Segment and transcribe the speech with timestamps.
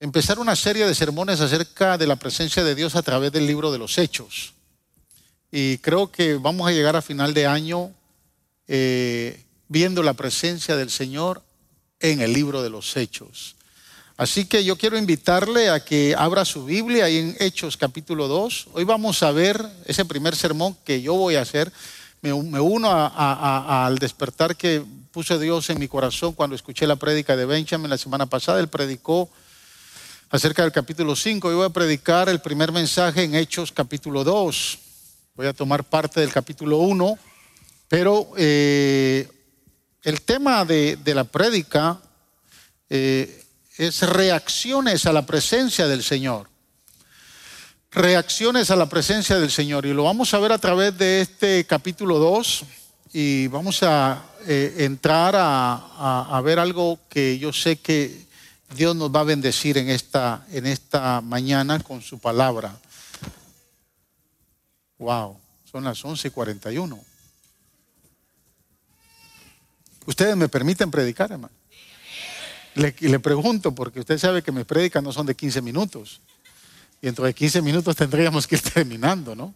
[0.00, 3.72] empezar una serie de sermones acerca de la presencia de Dios a través del libro
[3.72, 4.54] de los Hechos.
[5.50, 7.90] Y creo que vamos a llegar a final de año
[8.68, 11.42] eh, viendo la presencia del Señor
[12.00, 13.56] en el libro de los Hechos.
[14.16, 18.68] Así que yo quiero invitarle a que abra su Biblia ahí en Hechos capítulo 2.
[18.72, 21.72] Hoy vamos a ver ese primer sermón que yo voy a hacer.
[22.20, 27.46] Me, uno al despertar que puso Dios en mi corazón cuando escuché la prédica de
[27.46, 28.58] Benjamin la semana pasada.
[28.58, 29.30] Él predicó
[30.30, 31.50] acerca del capítulo 5.
[31.50, 34.78] Yo voy a predicar el primer mensaje en Hechos capítulo 2.
[35.34, 37.18] Voy a tomar parte del capítulo 1,
[37.88, 39.28] pero eh,
[40.02, 41.98] el tema de, la prédica
[42.90, 43.44] eh,
[43.76, 46.48] es reacciones a la presencia del Señor.
[47.90, 49.86] Reacciones a la presencia del Señor.
[49.86, 52.64] Y lo vamos a ver a través de este capítulo 2
[53.14, 58.27] y vamos a eh, entrar a, ver algo que yo sé que
[58.74, 62.78] Dios nos va a bendecir en esta, en esta mañana con su palabra.
[64.98, 65.38] Wow,
[65.70, 67.02] son las 11:41.
[70.06, 71.54] Ustedes me permiten predicar, hermano.
[72.74, 76.20] Le, pregunto, porque usted sabe que mis prédicas no son de 15 minutos.
[77.02, 79.54] Y dentro de 15 minutos tendríamos que ir terminando, ¿no?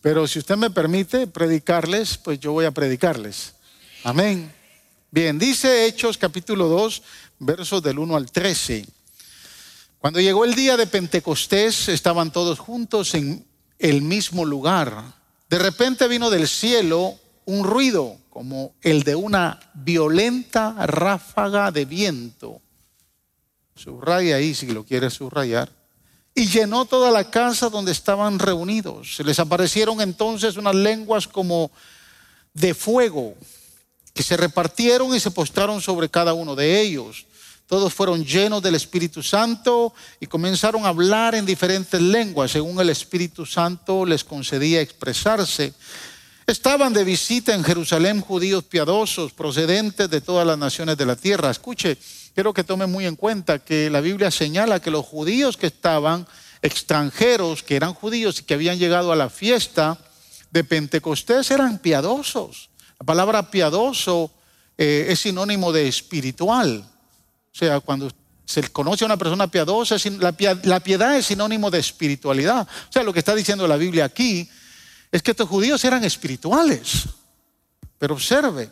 [0.00, 3.54] Pero si usted me permite predicarles, pues yo voy a predicarles.
[4.02, 4.52] Amén.
[5.14, 7.02] Bien, dice Hechos capítulo 2,
[7.38, 8.84] versos del 1 al 13.
[10.00, 13.46] Cuando llegó el día de Pentecostés, estaban todos juntos en
[13.78, 15.14] el mismo lugar.
[15.48, 22.60] De repente vino del cielo un ruido como el de una violenta ráfaga de viento.
[23.76, 25.70] Subraya ahí si lo quiere subrayar.
[26.34, 29.14] Y llenó toda la casa donde estaban reunidos.
[29.14, 31.70] Se les aparecieron entonces unas lenguas como
[32.52, 33.36] de fuego
[34.14, 37.26] que se repartieron y se postraron sobre cada uno de ellos.
[37.66, 42.90] Todos fueron llenos del Espíritu Santo y comenzaron a hablar en diferentes lenguas, según el
[42.90, 45.74] Espíritu Santo les concedía expresarse.
[46.46, 51.50] Estaban de visita en Jerusalén judíos piadosos procedentes de todas las naciones de la tierra.
[51.50, 51.96] Escuche,
[52.34, 56.26] quiero que tome muy en cuenta que la Biblia señala que los judíos que estaban
[56.60, 59.98] extranjeros, que eran judíos y que habían llegado a la fiesta
[60.50, 62.68] de Pentecostés, eran piadosos.
[63.04, 64.30] La palabra piadoso
[64.78, 66.82] eh, es sinónimo de espiritual.
[67.52, 68.10] O sea, cuando
[68.46, 72.66] se conoce a una persona piadosa, la piedad es sinónimo de espiritualidad.
[72.88, 74.48] O sea, lo que está diciendo la Biblia aquí
[75.12, 77.04] es que estos judíos eran espirituales.
[77.98, 78.70] Pero observe,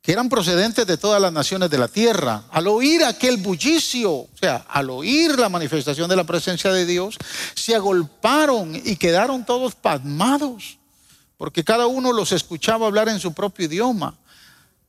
[0.00, 2.44] que eran procedentes de todas las naciones de la tierra.
[2.52, 7.18] Al oír aquel bullicio, o sea, al oír la manifestación de la presencia de Dios,
[7.56, 10.77] se agolparon y quedaron todos pasmados,
[11.38, 14.14] porque cada uno los escuchaba hablar en su propio idioma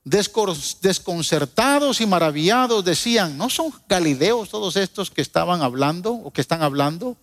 [0.03, 6.63] desconcertados y maravillados decían, ¿no son galileos todos estos que estaban hablando o que están
[6.63, 7.15] hablando?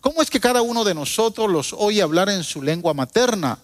[0.00, 3.58] ¿Cómo es que cada uno de nosotros los oye hablar en su lengua materna?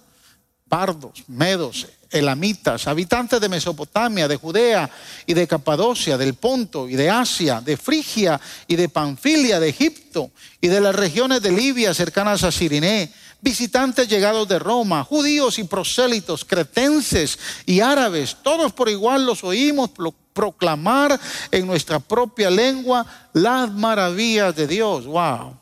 [0.68, 4.88] Pardos, medos, elamitas, habitantes de Mesopotamia, de Judea
[5.26, 10.30] y de Capadocia, del Ponto y de Asia, de Frigia y de Panfilia, de Egipto
[10.60, 15.64] y de las regiones de Libia cercanas a Siriné visitantes llegados de Roma, judíos y
[15.64, 19.90] prosélitos, cretenses y árabes, todos por igual los oímos
[20.32, 21.18] proclamar
[21.50, 25.06] en nuestra propia lengua las maravillas de Dios.
[25.06, 25.56] Wow.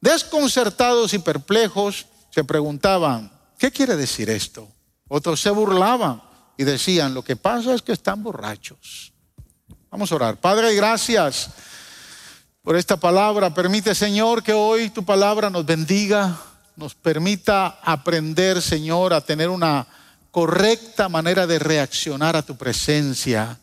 [0.00, 4.68] Desconcertados y perplejos se preguntaban, ¿qué quiere decir esto?
[5.08, 6.22] Otros se burlaban
[6.56, 9.12] y decían, lo que pasa es que están borrachos.
[9.90, 10.36] Vamos a orar.
[10.36, 11.50] Padre, gracias
[12.62, 13.54] por esta palabra.
[13.54, 16.38] Permite, Señor, que hoy tu palabra nos bendiga
[16.78, 19.86] nos permita aprender, Señor, a tener una
[20.30, 23.58] correcta manera de reaccionar a tu presencia,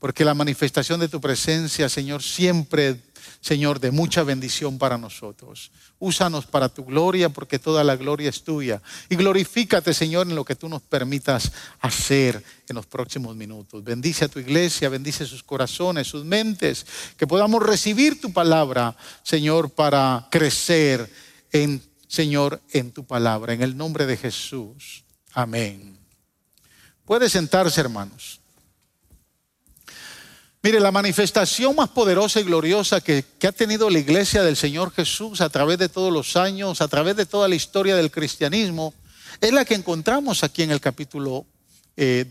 [0.00, 3.00] porque la manifestación de tu presencia, Señor, siempre,
[3.40, 5.70] Señor, de mucha bendición para nosotros.
[6.00, 8.82] Úsanos para tu gloria, porque toda la gloria es tuya.
[9.08, 13.84] Y glorifícate, Señor, en lo que tú nos permitas hacer en los próximos minutos.
[13.84, 16.86] Bendice a tu iglesia, bendice sus corazones, sus mentes,
[17.16, 21.08] que podamos recibir tu palabra, Señor, para crecer
[21.52, 23.52] en Señor, en tu palabra.
[23.52, 25.04] En el nombre de Jesús.
[25.32, 25.98] Amén.
[27.04, 28.40] Puede sentarse, hermanos.
[30.60, 35.40] Mire, la manifestación más poderosa y gloriosa que, ha tenido la iglesia del Señor Jesús
[35.40, 38.92] a través de todos los años, a través de toda la historia del cristianismo,
[39.40, 41.46] es la que encontramos aquí en el capítulo
[41.96, 41.96] 2.
[41.96, 42.26] Eh,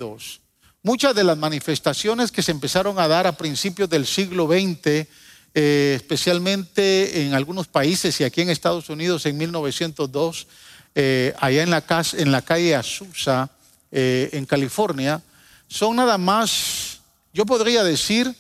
[0.84, 5.08] Muchas de las manifestaciones que se empezaron a dar a principios del siglo XX
[5.54, 10.48] eh, especialmente en algunos países y aquí en Estados Unidos en 1902,
[10.96, 11.84] eh, allá en la,
[12.14, 13.50] en la calle Azusa,
[13.92, 15.22] eh, en California,
[15.68, 17.00] son nada más,
[17.34, 18.34] yo podría decir,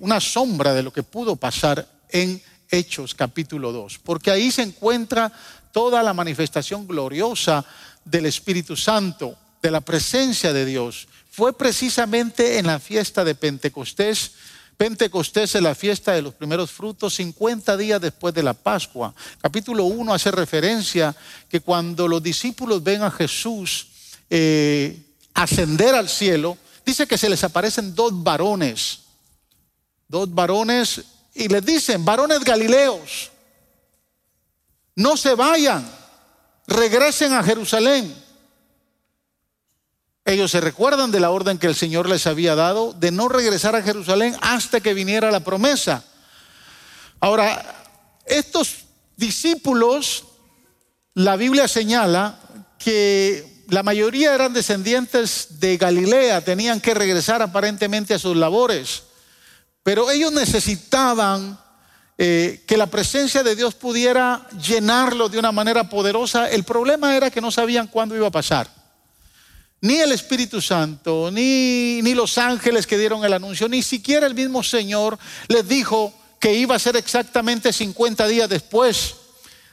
[0.00, 5.32] una sombra de lo que pudo pasar en Hechos capítulo 2, porque ahí se encuentra
[5.72, 7.64] toda la manifestación gloriosa
[8.04, 11.08] del Espíritu Santo, de la presencia de Dios.
[11.30, 14.32] Fue precisamente en la fiesta de Pentecostés.
[14.76, 19.14] Pentecostés es la fiesta de los primeros frutos, 50 días después de la Pascua.
[19.40, 21.16] Capítulo 1 hace referencia
[21.48, 23.88] que cuando los discípulos ven a Jesús
[24.28, 25.02] eh,
[25.32, 29.00] ascender al cielo, dice que se les aparecen dos varones,
[30.08, 31.02] dos varones
[31.34, 33.30] y les dicen, varones galileos,
[34.94, 35.90] no se vayan,
[36.66, 38.25] regresen a Jerusalén.
[40.26, 43.76] Ellos se recuerdan de la orden que el Señor les había dado de no regresar
[43.76, 46.02] a Jerusalén hasta que viniera la promesa.
[47.20, 47.64] Ahora,
[48.26, 48.86] estos
[49.16, 50.24] discípulos,
[51.14, 52.40] la Biblia señala
[52.76, 59.04] que la mayoría eran descendientes de Galilea, tenían que regresar aparentemente a sus labores.
[59.84, 61.56] Pero ellos necesitaban
[62.18, 66.50] eh, que la presencia de Dios pudiera llenarlo de una manera poderosa.
[66.50, 68.85] El problema era que no sabían cuándo iba a pasar.
[69.80, 74.34] Ni el Espíritu Santo, ni, ni los ángeles que dieron el anuncio, ni siquiera el
[74.34, 75.18] mismo Señor
[75.48, 79.14] les dijo que iba a ser exactamente 50 días después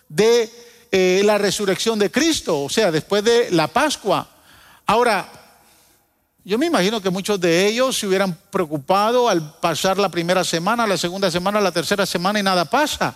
[0.10, 0.52] de
[0.92, 4.28] eh, la resurrección de Cristo, o sea, después de la Pascua.
[4.86, 5.30] Ahora,
[6.44, 10.86] yo me imagino que muchos de ellos se hubieran preocupado al pasar la primera semana,
[10.86, 13.16] la segunda semana, la tercera semana y nada pasa.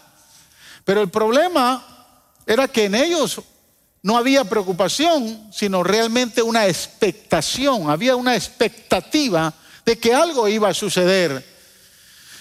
[0.85, 1.85] Pero el problema
[2.45, 3.41] era que en ellos
[4.07, 9.53] no había preocupación, sino realmente una expectación, había una expectativa
[9.85, 11.45] de que algo iba a suceder.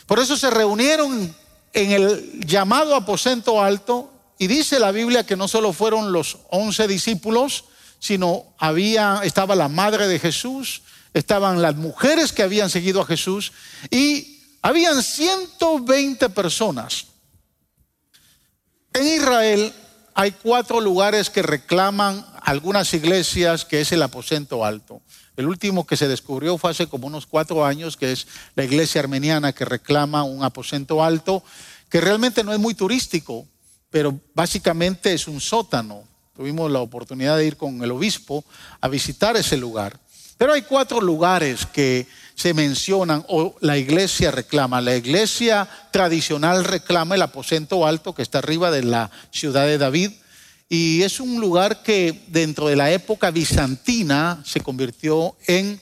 [0.06, 1.34] Por eso se reunieron
[1.72, 6.86] en el llamado aposento alto y dice la Biblia que no solo fueron los once
[6.86, 7.64] discípulos,
[7.98, 10.82] sino había, estaba la madre de Jesús,
[11.14, 13.50] estaban las mujeres que habían seguido a Jesús
[13.90, 17.06] y habían 120 personas.
[18.92, 19.74] En Israel
[20.16, 25.00] hay cuatro lugares que reclaman algunas iglesias, que es el aposento alto.
[25.36, 28.26] El último que se descubrió fue hace como unos cuatro años, que es
[28.56, 31.44] la iglesia armeniana que reclama un aposento alto,
[31.88, 33.46] que realmente no es muy turístico,
[33.90, 36.04] pero básicamente es un sótano
[36.36, 38.44] Tuvimos la oportunidad de ir con el obispo
[38.82, 39.98] a visitar ese lugar.
[40.36, 42.06] Pero hay cuatro lugares que
[42.36, 44.82] se mencionan o la iglesia reclama.
[44.82, 50.12] La iglesia tradicional reclama el aposento alto que está arriba de la ciudad de David.
[50.68, 55.80] Y es un lugar que dentro de la época bizantina se convirtió en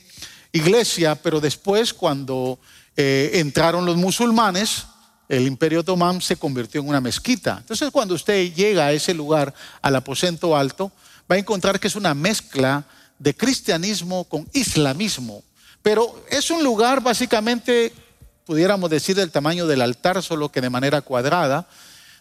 [0.53, 2.57] iglesia, pero después cuando
[2.95, 4.85] eh, entraron los musulmanes,
[5.27, 7.57] el imperio otomán se convirtió en una mezquita.
[7.59, 10.89] Entonces cuando usted llega a ese lugar, al aposento alto,
[11.29, 12.85] va a encontrar que es una mezcla
[13.19, 15.43] de cristianismo con islamismo.
[15.85, 17.93] Pero es un lugar básicamente,
[18.43, 21.67] pudiéramos decir, del tamaño del altar, solo que de manera cuadrada,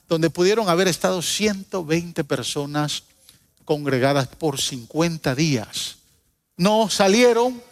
[0.06, 3.04] donde pudieron haber estado 120 personas
[3.64, 5.96] congregadas por 50 días.
[6.58, 7.62] No salieron,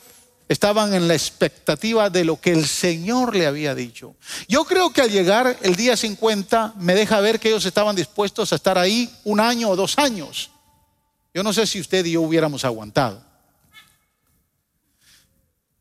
[0.49, 4.17] estaban en la expectativa de lo que el Señor le había dicho.
[4.49, 8.51] Yo creo que al llegar el día 50 me deja ver que ellos estaban dispuestos
[8.51, 10.53] a estar ahí un año o dos años.
[11.35, 13.32] Yo no sé si usted y yo hubiéramos aguantado.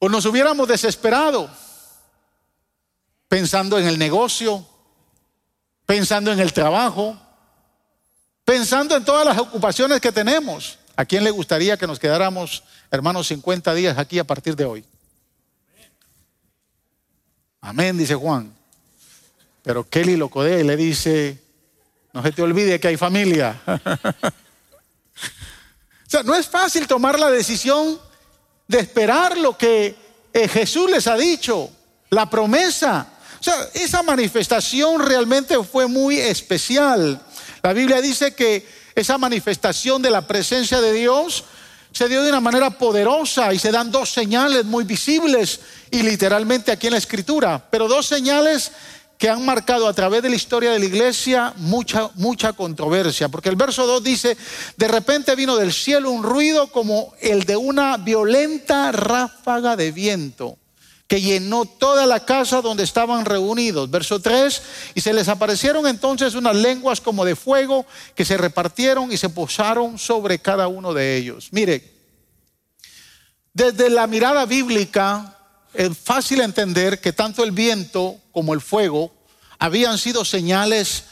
[0.03, 1.48] O nos hubiéramos desesperado
[3.27, 4.65] pensando en el negocio,
[5.85, 7.16] pensando en el trabajo,
[8.44, 10.80] pensando en todas las ocupaciones que tenemos.
[10.95, 14.83] ¿A quién le gustaría que nos quedáramos, hermanos, 50 días aquí a partir de hoy?
[17.61, 18.52] Amén, dice Juan.
[19.61, 21.40] Pero Kelly lo codea y le dice,
[22.11, 23.61] no se te olvide que hay familia.
[23.68, 23.69] o
[26.07, 27.99] sea, no es fácil tomar la decisión
[28.71, 29.95] de esperar lo que
[30.33, 31.69] eh, Jesús les ha dicho,
[32.09, 33.06] la promesa.
[33.37, 37.21] O sea, esa manifestación realmente fue muy especial.
[37.61, 41.44] La Biblia dice que esa manifestación de la presencia de Dios
[41.92, 45.59] se dio de una manera poderosa y se dan dos señales muy visibles
[45.92, 48.71] y literalmente aquí en la escritura, pero dos señales
[49.21, 53.30] que han marcado a través de la historia de la iglesia mucha, mucha controversia.
[53.30, 54.35] Porque el verso 2 dice,
[54.78, 60.57] de repente vino del cielo un ruido como el de una violenta ráfaga de viento
[61.06, 63.92] que llenó toda la casa donde estaban reunidos.
[63.92, 64.61] Verso 3,
[64.95, 67.85] y se les aparecieron entonces unas lenguas como de fuego
[68.16, 71.49] que se repartieron y se posaron sobre cada uno de ellos.
[71.51, 71.94] Mire,
[73.54, 75.37] desde la mirada bíblica
[75.73, 79.13] es fácil entender que tanto el viento como el fuego
[79.59, 81.04] habían sido señales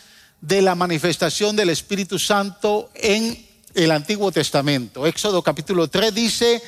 [0.41, 5.05] de la manifestación del Espíritu Santo en el Antiguo Testamento.
[5.05, 6.61] Éxodo capítulo 3 dice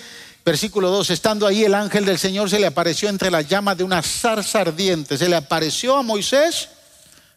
[0.43, 3.83] Versículo 2, estando ahí el ángel del Señor se le apareció entre las llamas de
[3.83, 5.15] una zarza ardiente.
[5.17, 6.69] Se le apareció a Moisés,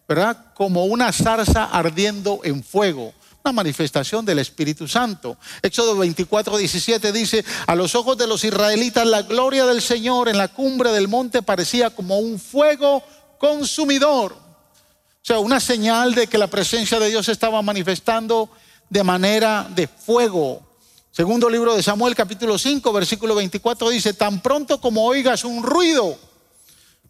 [0.09, 0.55] ¿verdad?
[0.55, 3.13] Como una zarza ardiendo en fuego.
[3.47, 5.37] Una manifestación del Espíritu Santo.
[5.61, 10.39] Éxodo 24, 17 dice, a los ojos de los israelitas la gloria del Señor en
[10.39, 13.03] la cumbre del monte parecía como un fuego
[13.37, 14.33] consumidor.
[14.33, 18.49] O sea, una señal de que la presencia de Dios estaba manifestando
[18.89, 20.63] de manera de fuego.
[21.11, 26.19] Segundo libro de Samuel capítulo 5 versículo 24 dice, tan pronto como oigas un ruido,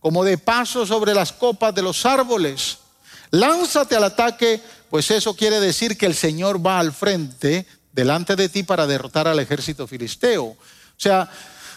[0.00, 2.78] como de paso sobre las copas de los árboles,
[3.30, 4.60] lánzate al ataque,
[4.94, 9.26] pues eso quiere decir que el Señor va al frente delante de ti para derrotar
[9.26, 10.44] al ejército filisteo.
[10.44, 10.56] O
[10.96, 11.28] sea,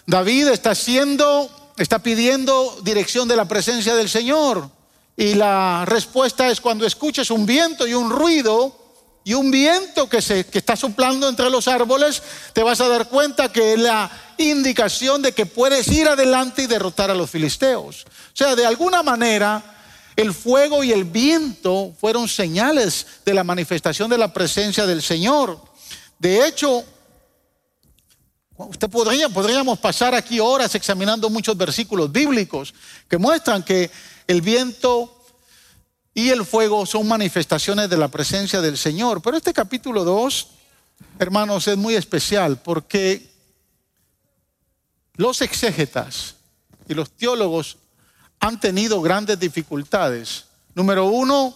[0.06, 4.70] David está haciendo, está pidiendo dirección de la presencia del Señor.
[5.16, 8.78] Y la respuesta es cuando escuches un viento y un ruido,
[9.24, 12.22] y un viento que, se, que está soplando entre los árboles,
[12.54, 16.68] te vas a dar cuenta que es la indicación de que puedes ir adelante y
[16.68, 18.06] derrotar a los filisteos.
[18.06, 19.77] O sea, de alguna manera,
[20.18, 25.62] el fuego y el viento fueron señales de la manifestación de la presencia del Señor.
[26.18, 26.84] De hecho,
[28.58, 32.74] usted podría, podríamos pasar aquí horas examinando muchos versículos bíblicos
[33.08, 33.92] que muestran que
[34.26, 35.14] el viento
[36.16, 39.22] y el fuego son manifestaciones de la presencia del Señor.
[39.22, 40.48] Pero este capítulo 2,
[41.20, 43.30] hermanos, es muy especial porque
[45.14, 46.38] los exégetas
[46.90, 47.78] y los teólogos
[48.40, 50.46] han tenido grandes dificultades.
[50.76, 51.56] Número uno,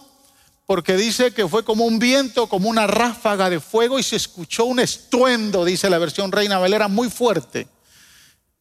[0.66, 4.64] porque dice que fue como un viento, como una ráfaga de fuego y se escuchó
[4.64, 7.68] un estruendo, dice la versión Reina Valera, muy fuerte.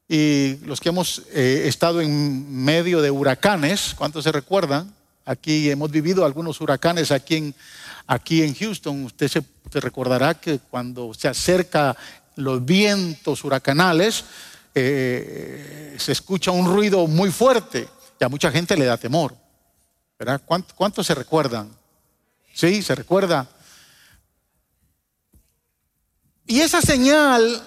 [0.08, 4.94] Y los que hemos eh, estado en medio de huracanes, ¿cuántos se recuerdan?
[5.26, 7.56] Aquí hemos vivido algunos huracanes aquí en,
[8.08, 9.06] aquí en Houston.
[9.06, 9.44] Usted se,
[9.80, 11.96] recordará que cuando se acerca
[12.36, 14.26] los vientos huracanales,
[14.76, 17.88] eh, se escucha un ruido muy fuerte
[18.22, 19.36] y a mucha gente le da temor.
[20.20, 20.40] ¿Verdad?
[20.46, 21.76] ¿Cuántos se recuerdan?
[22.54, 23.50] Sí, se recuerda.
[26.46, 27.64] Y esa señal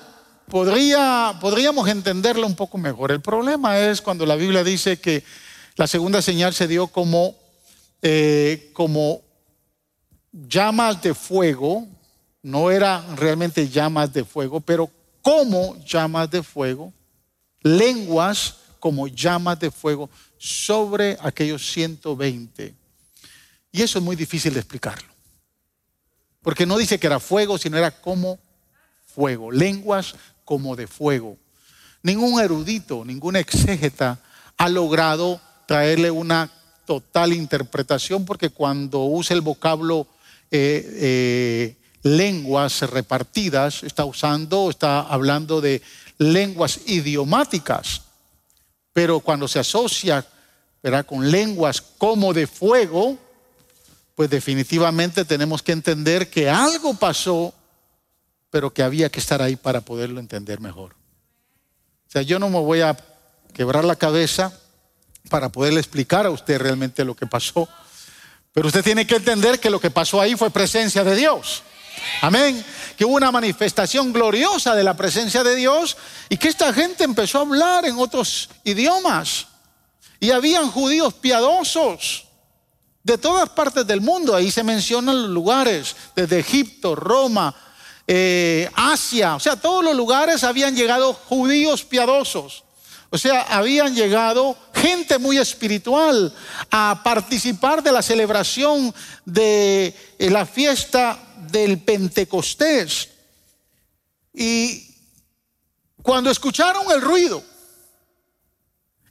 [0.49, 3.11] podría, podríamos entenderla un poco mejor.
[3.11, 5.25] El problema es cuando la Biblia dice que
[5.75, 7.35] la segunda señal se dio como
[8.01, 9.23] eh, como
[10.31, 11.89] llamas de fuego,
[12.43, 14.89] no eran realmente llamas de fuego, pero
[15.21, 16.93] como llamas de fuego,
[17.63, 22.75] lenguas como llamas de fuego sobre aquellos 120.
[23.73, 25.09] Y eso es muy difícil de explicarlo.
[26.43, 28.39] Porque no dice que era fuego, sino era como
[29.15, 30.15] fuego, lenguas
[30.45, 31.39] como de fuego.
[32.03, 34.21] Ningún erudito, ningún exégeta
[34.57, 36.51] ha logrado traerle una
[36.85, 40.07] total interpretación porque cuando usa el vocablo
[40.51, 45.81] eh, eh, lenguas repartidas, está usando, está hablando de
[46.19, 48.03] lenguas idiomáticas,
[48.95, 50.25] pero cuando se asocia
[51.07, 53.19] con lenguas como de fuego,
[54.15, 57.53] pues definitivamente tenemos que entender que algo pasó,
[58.51, 60.93] pero que había que estar ahí para poderlo entender mejor.
[60.93, 62.97] O sea, yo no me voy a
[63.53, 64.57] quebrar la cabeza
[65.29, 67.69] para poderle explicar a usted realmente lo que pasó.
[68.53, 71.65] Pero usted tiene que entender que lo que pasó ahí fue presencia de Dios.
[72.21, 72.65] Amén.
[72.97, 75.97] Que hubo una manifestación gloriosa de la presencia de Dios
[76.29, 79.47] y que esta gente empezó a hablar en otros idiomas.
[80.21, 82.25] Y habían judíos piadosos
[83.03, 84.35] de todas partes del mundo.
[84.35, 87.55] Ahí se mencionan los lugares, desde Egipto, Roma,
[88.07, 89.37] eh, Asia.
[89.37, 92.65] O sea, todos los lugares habían llegado judíos piadosos.
[93.11, 96.35] O sea, habían llegado gente muy espiritual
[96.71, 98.93] a participar de la celebración
[99.25, 101.19] de eh, la fiesta
[101.51, 103.09] del Pentecostés.
[104.33, 104.95] Y
[106.03, 107.43] cuando escucharon el ruido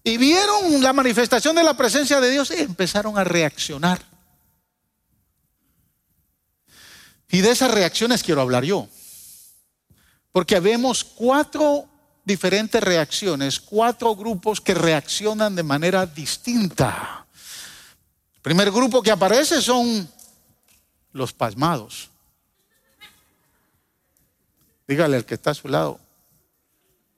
[0.04, 4.00] y vieron la manifestación de la presencia de Dios, empezaron a reaccionar.
[7.30, 8.88] Y de esas reacciones quiero hablar yo.
[10.32, 11.88] Porque vemos cuatro
[12.24, 17.26] diferentes reacciones, cuatro grupos que reaccionan de manera distinta.
[18.36, 20.08] El primer grupo que aparece son
[21.12, 22.10] los pasmados.
[24.88, 26.00] Dígale al que está a su lado,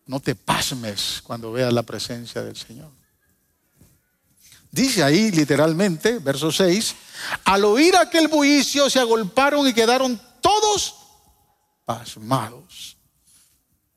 [0.05, 2.91] no te pasmes cuando veas la presencia del Señor.
[4.71, 6.95] Dice ahí literalmente, verso 6,
[7.45, 10.95] al oír aquel bullicio se agolparon y quedaron todos
[11.85, 12.95] pasmados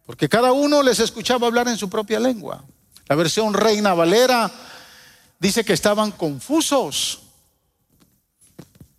[0.09, 2.65] porque cada uno les escuchaba hablar en su propia lengua.
[3.09, 4.51] La versión Reina Valera
[5.39, 7.25] dice que estaban confusos.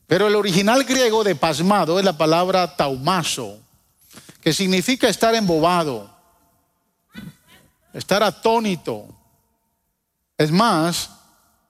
[0.06, 3.58] Pero el original griego de pasmado es la palabra taumazo,
[4.42, 6.18] que significa estar embobado.
[7.94, 9.08] estar atónito.
[10.38, 11.10] Es más,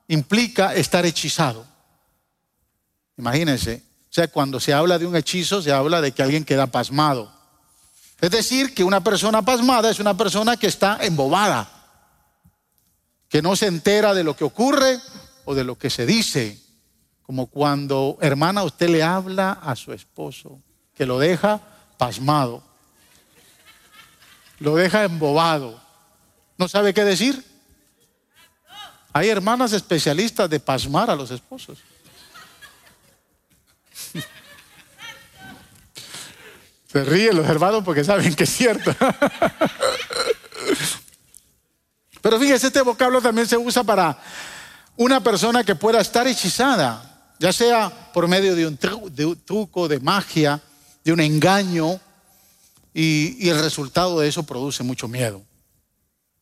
[0.08, 1.66] implica estar hechizado.
[3.18, 6.68] Imagínense, o sea, cuando se habla de un hechizo, se habla de que alguien queda
[6.68, 7.32] pasmado.
[8.22, 11.70] Es decir, que una persona pasmada es una persona que está embobada,
[13.30, 15.00] que no se entera de lo que ocurre
[15.46, 16.60] o de lo que se dice.
[17.22, 20.62] Como cuando, hermana, usted le habla a su esposo,
[20.94, 21.62] que lo deja
[22.00, 22.64] pasmado,
[24.60, 25.80] lo deja embobado,
[26.58, 27.46] no sabe qué decir.
[29.12, 31.80] Hay hermanas especialistas de pasmar a los esposos.
[36.92, 38.96] Se ríen los hermanos porque saben que es cierto.
[42.22, 44.18] Pero fíjese, este vocablo también se usa para
[44.96, 50.62] una persona que pueda estar hechizada, ya sea por medio de un, truco, de magia,
[51.04, 52.00] de un engaño,
[52.94, 55.42] y, el resultado de eso produce mucho miedo.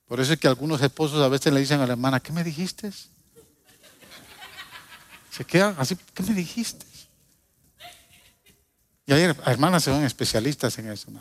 [0.07, 2.43] Por eso es que algunos esposos a veces le dicen a la hermana, ¿qué me
[2.43, 2.91] dijiste?
[5.31, 6.85] Se quedan así, ¿qué me dijiste?
[9.05, 11.11] Y hay hermanas son especialistas en eso.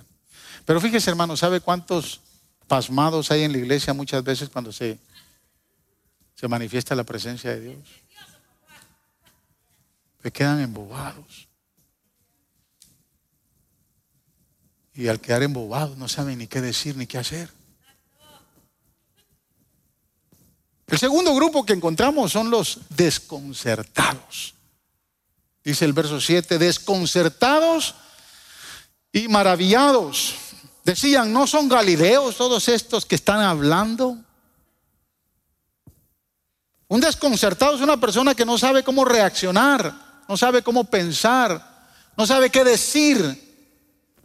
[0.64, 2.21] Pero fíjese, hermano, ¿sabe cuántos
[2.66, 4.99] pasmados hay en la iglesia muchas veces cuando se,
[6.35, 7.88] se manifiesta la presencia de Dios?
[10.23, 11.46] Se quedan embobados.
[14.97, 17.50] Y al quedar embobados no saben ni qué decir ni qué hacer.
[20.87, 24.55] El segundo grupo que encontramos son los desconcertados.
[25.62, 27.97] Dice el verso 7, desconcertados
[29.12, 30.35] y maravillados.
[30.85, 34.17] Decían, ¿no son galileos todos estos que están hablando?
[36.88, 42.26] Un desconcertado es una persona que no sabe cómo reaccionar, no sabe cómo pensar, no
[42.26, 43.46] sabe qué decir.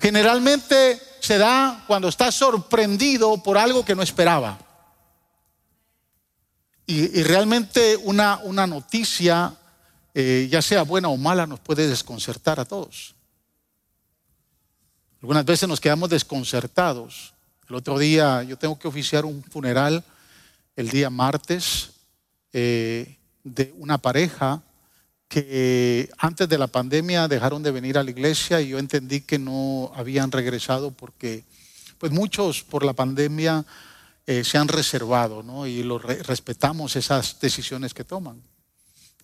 [0.02, 4.58] Generalmente se da cuando está sorprendido por algo que no esperaba.
[6.88, 9.56] Y, realmente una, una noticia
[10.14, 13.16] eh, ya sea buena o mala, nos puede desconcertar a todos.
[15.22, 17.34] Algunas veces nos quedamos desconcertados.
[17.70, 20.04] El otro día yo tengo que oficiar un funeral
[20.76, 21.92] el día martes
[22.52, 24.62] eh, de una pareja
[25.32, 29.40] que antes de la pandemia dejaron de venir a la iglesia y yo entendí que
[29.40, 31.46] no habían regresado porque
[31.98, 33.66] pues muchos por la pandemia
[34.28, 35.66] eh, se han reservado ¿no?
[35.66, 38.42] y lo respetamos esas decisiones que toman.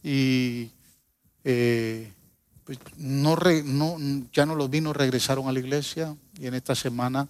[0.02, 0.72] Y
[1.44, 2.14] eh,
[2.64, 3.38] pues no,
[4.32, 7.28] ya no los vino, regresaron a la iglesia y en esta semana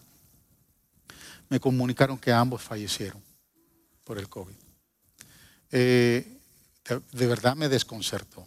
[1.49, 3.23] me comunicaron que ambos fallecieron
[4.03, 4.53] por el COVID.
[5.71, 6.37] Eh,
[7.11, 8.45] de, verdad me desconcertó.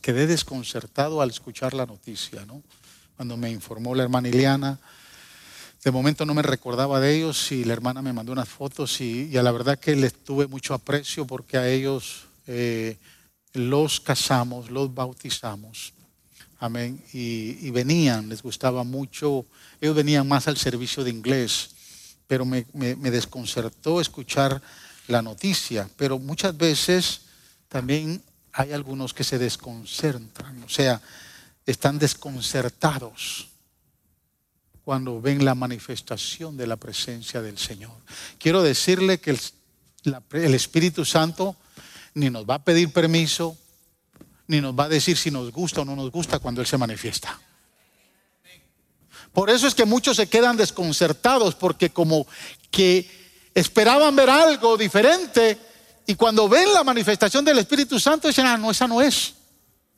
[0.00, 2.62] Quedé desconcertado al escuchar la noticia, ¿no?
[3.16, 4.78] Cuando me informó la hermana Iliana,
[5.84, 9.36] de momento no me recordaba de ellos y la hermana me mandó unas fotos y,
[9.36, 12.98] a la verdad que les tuve mucho aprecio porque a ellos eh,
[13.52, 15.92] los casamos, los bautizamos.
[16.60, 17.02] Amén.
[17.12, 19.44] Y, venían, les gustaba mucho.
[19.80, 21.70] Ellos venían más al servicio de inglés,
[22.28, 22.64] pero me,
[23.10, 24.62] desconcertó escuchar
[25.08, 25.90] la noticia.
[25.96, 27.22] Pero muchas veces
[27.68, 28.22] también
[28.52, 31.00] hay algunos que se desconcertan, o sea,
[31.64, 33.48] están desconcertados
[34.84, 37.96] cuando ven la manifestación de la presencia del Señor.
[38.38, 39.38] Quiero decirle que
[40.04, 41.56] el Espíritu Santo
[42.14, 43.56] ni nos va a pedir permiso,
[44.48, 46.76] ni nos va a decir si nos gusta o no nos gusta cuando Él se
[46.76, 47.40] manifiesta.
[49.32, 52.26] Por eso es que muchos se quedan desconcertados porque como
[52.70, 53.08] que
[53.54, 55.58] esperaban ver algo diferente
[56.06, 59.34] y cuando ven la manifestación del Espíritu Santo dicen, ah, no, esa no es.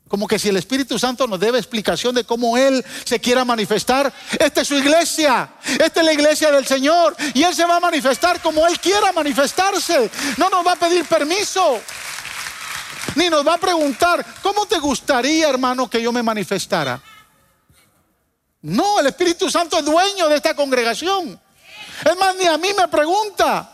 [0.07, 4.13] Como que si el Espíritu Santo nos debe explicación de cómo Él se quiera manifestar,
[4.39, 7.81] esta es su iglesia, esta es la iglesia del Señor y Él se va a
[7.81, 10.11] manifestar como Él quiera manifestarse.
[10.37, 11.81] No nos va a pedir permiso,
[13.15, 17.01] ni nos va a preguntar, ¿cómo te gustaría, hermano, que yo me manifestara?
[18.61, 21.41] No, el Espíritu Santo es dueño de esta congregación.
[22.05, 23.74] Es más, ni a mí me pregunta,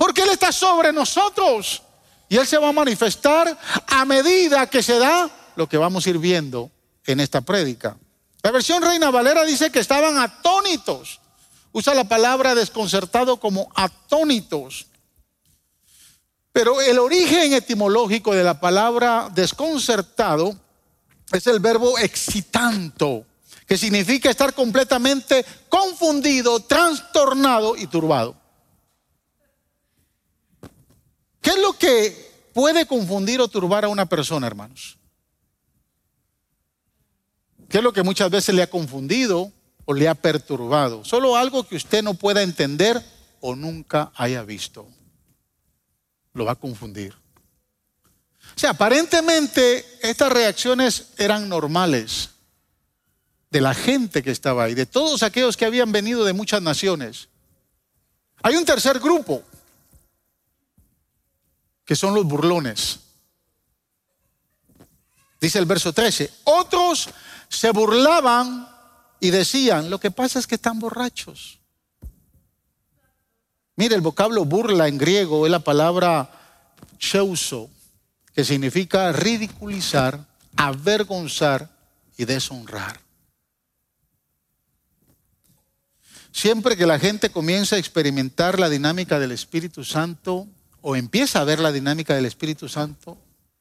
[0.00, 1.82] porque Él está sobre nosotros.
[2.26, 6.08] Y Él se va a manifestar a medida que se da lo que vamos a
[6.08, 6.70] ir viendo
[7.04, 7.98] en esta prédica.
[8.42, 11.20] La versión Reina Valera dice que estaban atónitos.
[11.72, 14.86] Usa la palabra desconcertado como atónitos.
[16.50, 20.56] Pero el origen etimológico de la palabra desconcertado
[21.30, 23.26] es el verbo excitanto,
[23.66, 28.39] que significa estar completamente confundido, trastornado y turbado.
[31.40, 34.98] ¿Qué es lo que puede confundir o turbar a una persona, hermanos?
[37.68, 39.52] ¿Qué es lo que muchas veces le ha confundido
[39.84, 41.04] o le ha perturbado?
[41.04, 43.02] Solo algo que usted no pueda entender
[43.40, 44.88] o nunca haya visto.
[46.34, 47.14] Lo va a confundir.
[48.56, 52.30] O sea, aparentemente estas reacciones eran normales
[53.50, 57.28] de la gente que estaba ahí, de todos aquellos que habían venido de muchas naciones.
[58.42, 59.42] Hay un tercer grupo,
[61.90, 63.00] que son los burlones.
[65.40, 67.08] Dice el verso 13, otros
[67.48, 68.68] se burlaban
[69.18, 71.58] y decían, lo que pasa es que están borrachos.
[73.74, 76.30] Mire, el vocablo burla en griego es la palabra
[76.96, 77.68] cheuso,
[78.36, 80.24] que significa ridiculizar,
[80.54, 81.76] avergonzar
[82.16, 83.00] y deshonrar.
[86.30, 90.46] Siempre que la gente comienza a experimentar la dinámica del Espíritu Santo
[90.82, 93.18] o empieza a ver la dinámica del Espíritu Santo,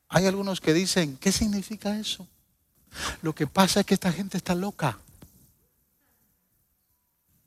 [0.08, 2.28] hay algunos que dicen, ¿qué significa eso?
[3.22, 4.98] Lo que pasa es que esta gente está loca.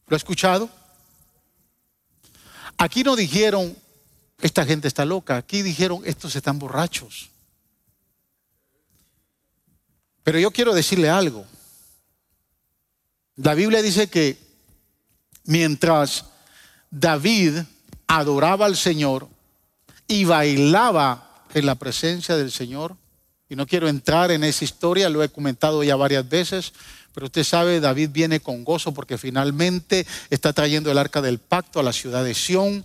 [0.06, 0.70] ¿Lo ha escuchado?
[2.76, 3.76] Aquí no dijeron,
[4.40, 7.30] esta gente está loca, aquí dijeron, estos están borrachos.
[10.22, 11.44] Pero yo quiero decirle algo.
[13.36, 14.38] La Biblia dice que
[15.44, 16.26] mientras
[16.90, 17.60] David
[18.06, 19.28] adoraba al Señor
[20.12, 22.96] y bailaba en la presencia del Señor,
[23.48, 26.74] y no quiero entrar en esa historia, lo he comentado ya varias veces,
[27.14, 31.80] pero usted sabe, David viene con gozo porque finalmente está trayendo el arca del pacto
[31.80, 32.84] a la ciudad de Sión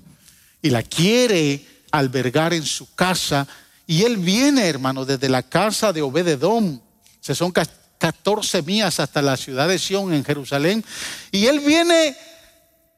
[0.62, 3.46] y la quiere albergar en su casa.
[3.86, 6.82] Y él viene, hermano, desde la casa de Obededón.
[7.22, 10.84] Se son 14 mías hasta la ciudad de Sión en Jerusalén.
[11.32, 12.18] Y él viene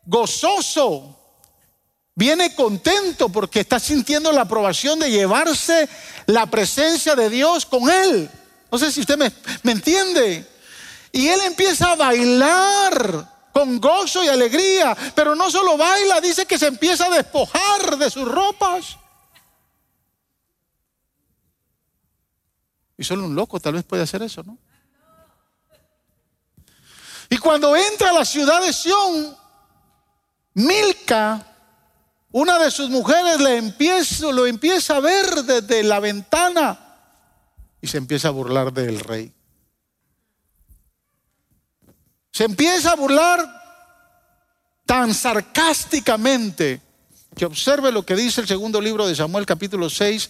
[0.06, 1.19] gozoso,
[2.20, 5.88] viene contento porque está sintiendo la aprobación de llevarse
[6.26, 8.30] la presencia de Dios con él.
[8.70, 10.46] No sé si usted me, entiende.
[11.14, 16.60] Y él empieza a bailar con gozo y alegría, pero no solo baila, dice que
[16.60, 18.98] se empieza a despojar de sus ropas.
[22.98, 24.58] Y solo un loco tal vez puede hacer eso, ¿no?
[27.30, 29.38] Y cuando entra a la ciudad de Sión,
[30.56, 31.49] Milka,
[32.32, 36.80] una de sus mujeres, lo empieza a ver desde la ventana
[37.82, 39.34] y se empieza a burlar del rey.
[42.32, 43.60] Se empieza a burlar
[44.86, 46.82] tan sarcásticamente
[47.36, 50.30] que observe lo que dice el segundo libro de Samuel capítulo 6,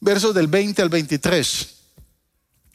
[0.00, 1.83] versos del 20 al 23.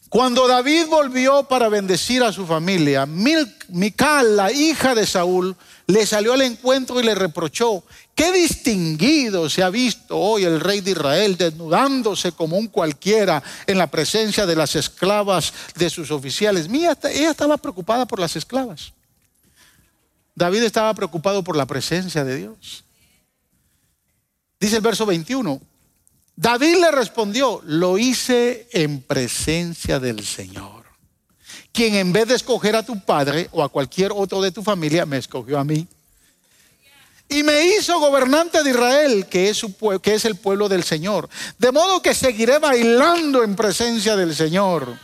[0.09, 6.33] Cuando David volvió para bendecir a su familia, Mical, la hija de Saúl, le salió
[6.33, 7.83] al encuentro y le reprochó,
[8.15, 13.77] qué distinguido se ha visto hoy el rey de Israel desnudándose como un cualquiera en
[13.77, 16.67] la presencia de las esclavas de sus oficiales.
[16.67, 16.97] Ella
[17.29, 18.93] estaba preocupada por las esclavas.
[20.33, 22.83] David estaba preocupado por la presencia de Dios.
[24.59, 25.61] Dice el verso 21,
[26.41, 30.85] David le respondió, lo hice en presencia del Señor,
[31.73, 35.05] quien en vez de escoger a tu padre o a cualquier otro de tu familia,
[35.05, 35.85] me escogió a mí.
[37.27, 41.27] Y me hizo gobernante de Israel, que es, el pueblo del Señor.
[41.57, 44.97] De modo que seguiré bailando en presencia del Señor.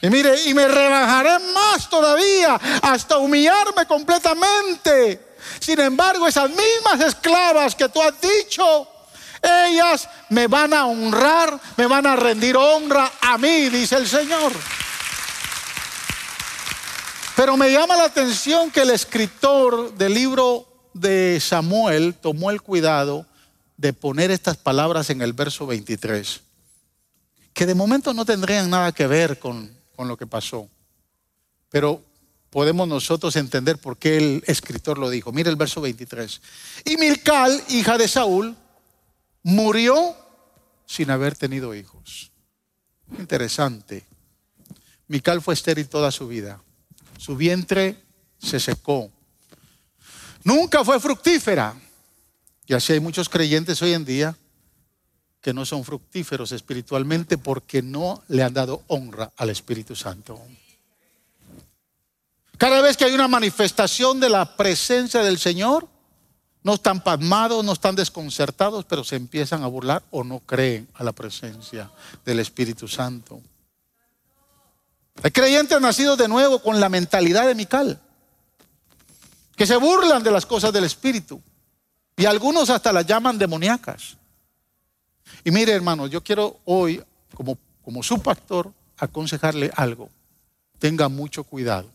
[0.00, 5.20] Y mire, y me rebajaré más todavía hasta humillarme completamente.
[5.60, 8.88] Sin embargo, esas mismas esclavas que tú has dicho,
[9.46, 14.52] ellas me van a honrar, me van a rendir honra a mí, dice el Señor.
[17.36, 23.26] Pero me llama la atención que el escritor del libro de Samuel tomó el cuidado
[23.76, 26.40] de poner estas palabras en el verso 23,
[27.52, 30.68] que de momento no tendrían nada que ver con, con lo que pasó,
[31.68, 32.02] pero
[32.48, 35.30] podemos nosotros entender por qué el escritor lo dijo.
[35.30, 36.40] Mire el verso 23.
[36.86, 38.56] Y Milcal, hija de Saúl,
[39.46, 40.16] murió
[40.86, 42.32] sin haber tenido hijos.
[43.16, 44.04] Interesante.
[45.06, 46.60] Mical fue estéril toda su vida.
[47.16, 47.96] Su vientre
[48.38, 49.08] se secó.
[50.42, 51.80] Nunca fue fructífera.
[52.66, 54.36] Y así hay muchos creyentes hoy en día
[55.40, 60.42] que no son fructíferos espiritualmente porque no le han dado honra al Espíritu Santo.
[62.58, 65.88] Cada vez que hay una manifestación de la presencia del Señor,
[66.66, 71.04] no están pasmados, no están desconcertados, pero se empiezan a burlar o no creen a
[71.04, 71.88] la presencia
[72.24, 73.40] del Espíritu Santo.
[75.22, 78.00] Hay creyentes nacidos de nuevo con la mentalidad de Mical,
[79.54, 81.40] que se burlan de las cosas del Espíritu
[82.16, 84.16] y algunos hasta las llaman demoníacas.
[85.44, 87.00] Y mire, hermano, yo quiero hoy,
[87.32, 90.10] como, como su pastor, aconsejarle algo.
[90.80, 91.88] Tenga mucho cuidado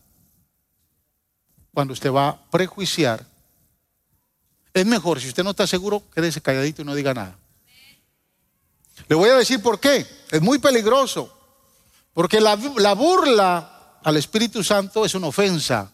[1.74, 3.31] cuando usted va a prejuiciar
[4.74, 7.36] Es mejor, si usted no está seguro, quédese calladito y no diga nada.
[9.08, 10.06] Le voy a decir por qué.
[10.30, 11.38] Es muy peligroso.
[12.14, 15.92] Porque la, la burla al Espíritu Santo es una ofensa.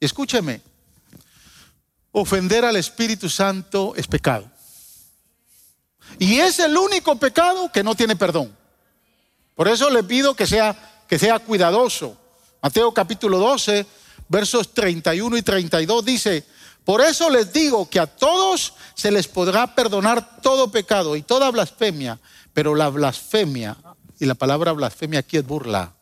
[0.00, 0.60] Escúcheme,
[2.12, 4.50] ofender al Espíritu Santo es pecado.
[6.18, 8.56] Y es el único pecado que no tiene perdón.
[9.54, 12.16] Por eso le pido que sea, que sea cuidadoso.
[12.62, 13.86] Mateo capítulo 12,
[14.28, 16.44] versos 31 y 32 dice,
[16.84, 21.50] por eso les digo que a todos se les podrá perdonar todo pecado y toda
[21.50, 22.18] blasfemia,
[22.52, 23.76] pero la blasfemia,
[24.20, 25.94] y la palabra blasfemia aquí es burla.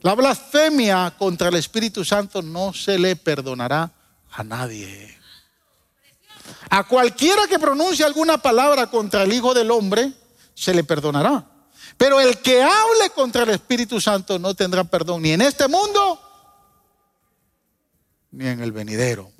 [0.00, 3.90] La blasfemia contra el Espíritu Santo no se le perdonará
[4.32, 5.18] a nadie.
[6.70, 10.12] A cualquiera que pronuncie alguna palabra contra el Hijo del Hombre,
[10.54, 11.44] se le perdonará.
[11.96, 16.20] Pero el que hable contra el Espíritu Santo no tendrá perdón ni en este mundo
[18.34, 19.30] ni en el venidero.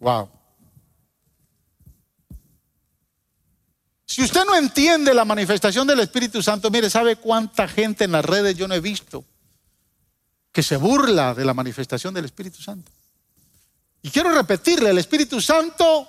[0.00, 0.28] Wow.
[4.06, 8.24] Si usted no entiende la manifestación del Espíritu Santo, mire, ¿sabe cuánta gente en las
[8.24, 9.24] redes yo no he visto
[10.52, 12.90] que se burla de la manifestación del Espíritu Santo?
[14.02, 16.06] Y quiero repetirle, el Espíritu Santo,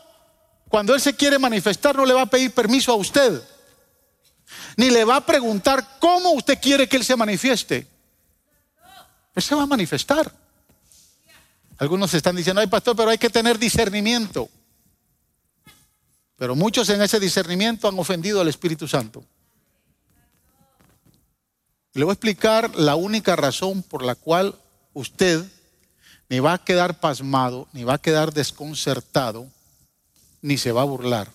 [0.67, 3.41] cuando Él se quiere manifestar, no le va a pedir permiso a usted,
[4.75, 7.87] ni le va a preguntar cómo usted quiere que Él se manifieste.
[9.35, 10.42] Él se va a manifestar.
[11.83, 14.49] Algunos están diciendo, ay pastor, pero hay que tener discernimiento.
[16.37, 19.21] Pero muchos en ese discernimiento han ofendido al Espíritu Santo.
[21.91, 24.57] Le voy a explicar la única razón por la cual
[24.93, 25.43] usted
[26.29, 29.45] ni va a quedar pasmado, ni va a quedar desconcertado,
[30.41, 31.29] ni se va a burlar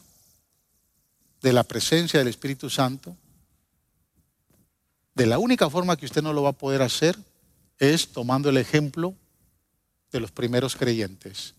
[1.42, 3.14] de la presencia del Espíritu Santo.
[5.14, 7.18] De la única forma que usted no lo va a poder hacer
[7.78, 9.14] es tomando el ejemplo
[10.12, 11.54] de los primeros creyentes.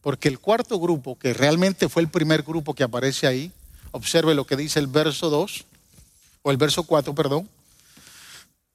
[0.00, 3.52] Porque el cuarto grupo, que realmente fue el primer grupo que aparece ahí,
[3.90, 5.64] observe lo que dice el verso 2,
[6.42, 7.48] o el verso 4, perdón.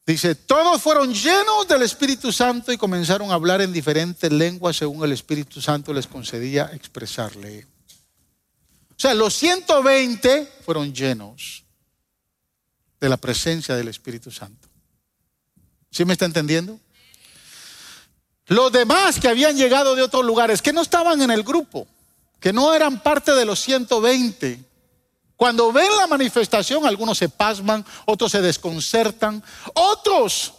[0.06, 5.04] Dice, todos fueron llenos del Espíritu Santo y comenzaron a hablar en diferentes lenguas según
[5.04, 7.66] el Espíritu Santo les concedía expresarle.
[8.92, 11.64] O sea, los 120 fueron llenos
[13.00, 14.70] de la presencia del Espíritu Santo.
[15.90, 16.80] ¿Sí me está entendiendo?
[18.48, 21.88] Los demás que habían llegado de otros lugares, que no estaban en el grupo,
[22.40, 24.64] que no eran parte de los 120,
[25.36, 30.54] cuando ven la manifestación, algunos se pasman, otros se desconcertan, otros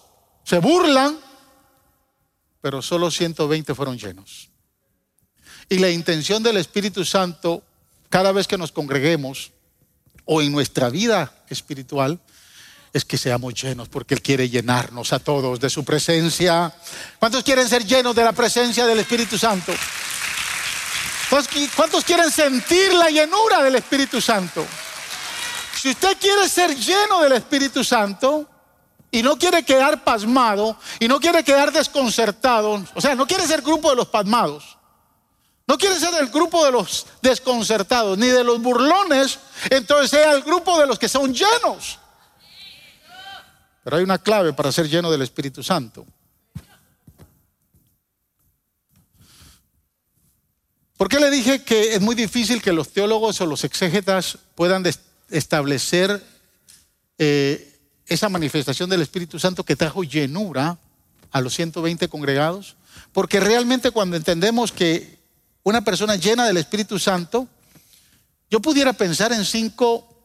[0.45, 1.19] se burlan,
[2.61, 4.51] pero solo 120 fueron llenos.
[5.69, 7.63] Y la intención del Espíritu Santo,
[8.11, 9.53] cada vez que nos congreguemos
[10.25, 12.21] o en nuestra vida espiritual,
[12.97, 16.73] es que seamos llenos, porque Él quiere llenarnos a todos de su presencia.
[17.19, 19.73] ¿Cuántos quieren ser llenos de la presencia del Espíritu Santo?
[21.77, 24.65] ¿Cuántos quieren sentir la llenura del Espíritu Santo?
[25.79, 28.49] Si usted quiere ser lleno del Espíritu Santo
[29.11, 33.61] y no quiere quedar pasmado y no quiere quedar desconcertado, o sea, no quiere ser
[33.61, 34.79] grupo de los pasmados,
[35.67, 40.43] no quiere ser el grupo de los desconcertados ni de los burlones, entonces sea el
[40.43, 41.99] grupo de los que son llenos.
[43.87, 46.05] Pero hay una clave para ser lleno del Espíritu Santo.
[50.97, 54.83] ¿Por qué le dije que es muy difícil que los teólogos o los exégetas puedan
[55.31, 56.21] establecer
[57.17, 60.81] eh, esa manifestación del Espíritu Santo que trajo llenura
[61.31, 62.75] a los 120 congregados?
[63.13, 65.21] Porque realmente cuando entendemos que
[65.63, 67.47] una persona llena del Espíritu Santo,
[68.51, 70.16] yo pudiera pensar en cinco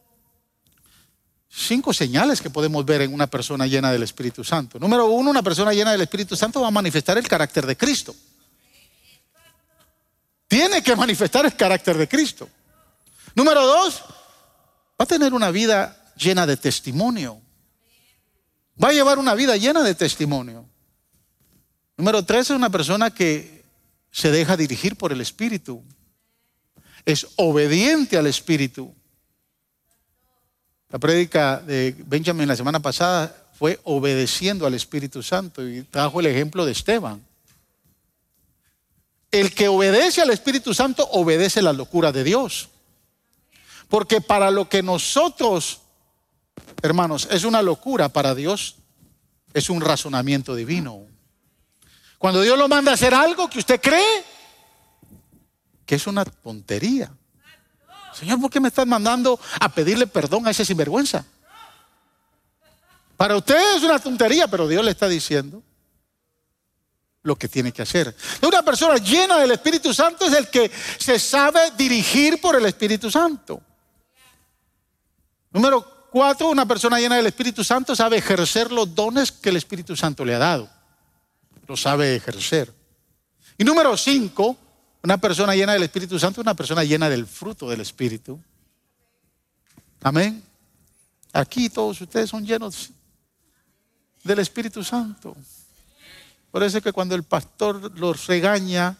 [1.54, 4.78] cinco señales que podemos ver en una persona llena del Espíritu Santo.
[4.78, 8.14] Número uno, una persona llena del Espíritu Santo va a manifestar el carácter de Cristo.
[10.48, 12.48] Tiene que manifestar el carácter de Cristo.
[13.34, 14.02] Número dos,
[15.00, 17.40] va a tener una vida llena de testimonio.
[18.82, 20.66] Va a llevar una vida llena de testimonio.
[21.96, 23.64] Número tres, es una persona que
[24.10, 25.82] se deja dirigir por el Espíritu.
[27.04, 28.94] Es obediente al Espíritu.
[30.92, 36.26] La prédica de Benjamin la semana pasada fue obedeciendo al Espíritu Santo y trajo el
[36.26, 37.24] ejemplo de Esteban.
[39.30, 42.68] El que obedece al Espíritu Santo obedece la locura de Dios.
[43.88, 45.80] Porque para lo que nosotros,
[46.82, 48.76] hermanos, es una locura, para Dios
[49.54, 51.06] es un razonamiento divino.
[52.18, 54.24] Cuando Dios lo manda a hacer algo que usted cree
[55.86, 57.10] que es una tontería.
[58.12, 61.24] Señor, ¿por qué me estás mandando a pedirle perdón a ese sinvergüenza?
[63.16, 65.62] Para usted es una tontería, pero Dios le está diciendo
[67.22, 68.14] lo que tiene que hacer.
[68.42, 73.10] Una persona llena del Espíritu Santo es el que se sabe dirigir por el Espíritu
[73.10, 73.62] Santo.
[75.52, 79.96] Número cuatro, una persona llena del Espíritu Santo sabe ejercer los dones que el Espíritu
[79.96, 80.68] Santo le ha dado.
[81.66, 82.74] Lo sabe ejercer.
[83.56, 84.56] Y número cinco,
[85.02, 88.40] una persona llena del Espíritu Santo es una persona llena del fruto del Espíritu.
[90.00, 90.42] Amén.
[91.32, 92.90] Aquí todos ustedes son llenos
[94.22, 95.36] del Espíritu Santo.
[96.50, 98.96] Por eso es que cuando el pastor los regaña,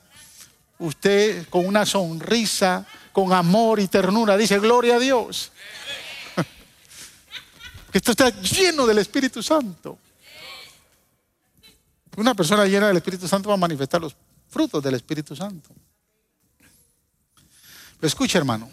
[0.78, 5.52] usted con una sonrisa, con amor y ternura, dice, gloria a Dios.
[7.92, 9.98] esto está lleno del Espíritu Santo.
[12.16, 14.16] Una persona llena del Espíritu Santo va a manifestar los
[14.48, 15.70] frutos del Espíritu Santo.
[18.02, 18.68] Escucha, hermano,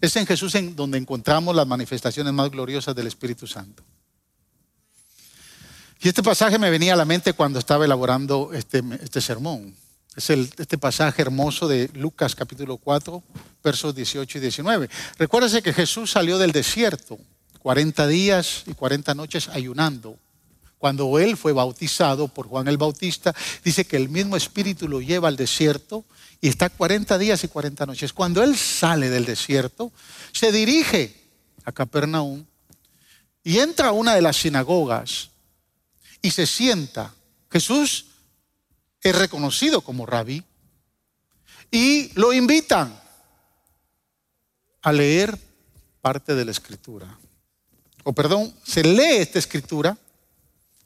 [0.00, 3.84] es en Jesús en donde encontramos las manifestaciones más gloriosas del Espíritu Santo.
[6.00, 9.74] Y este pasaje me venía a la mente cuando estaba elaborando este, este sermón.
[10.16, 13.22] Es el, este pasaje hermoso de Lucas capítulo 4,
[13.62, 14.90] versos 18 y 19.
[15.18, 17.18] Recuérdese que Jesús salió del desierto
[17.60, 20.18] 40 días y 40 noches ayunando.
[20.78, 23.34] Cuando él fue bautizado por Juan el Bautista,
[23.64, 26.04] dice que el mismo espíritu lo lleva al desierto
[26.40, 28.12] y está 40 días y 40 noches.
[28.12, 29.92] Cuando él sale del desierto,
[30.32, 31.14] se dirige
[31.64, 32.44] a Capernaum
[33.42, 35.30] y entra a una de las sinagogas
[36.22, 37.14] y se sienta.
[37.50, 38.06] Jesús
[39.00, 40.42] es reconocido como rabí
[41.70, 42.98] y lo invitan
[44.82, 45.38] a leer
[46.00, 47.18] parte de la escritura.
[48.04, 49.96] O perdón, se lee esta escritura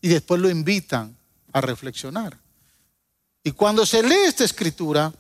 [0.01, 1.17] y después lo invitan
[1.53, 2.39] a reflexionar.
[3.43, 5.13] Y cuando se lee esta escritura,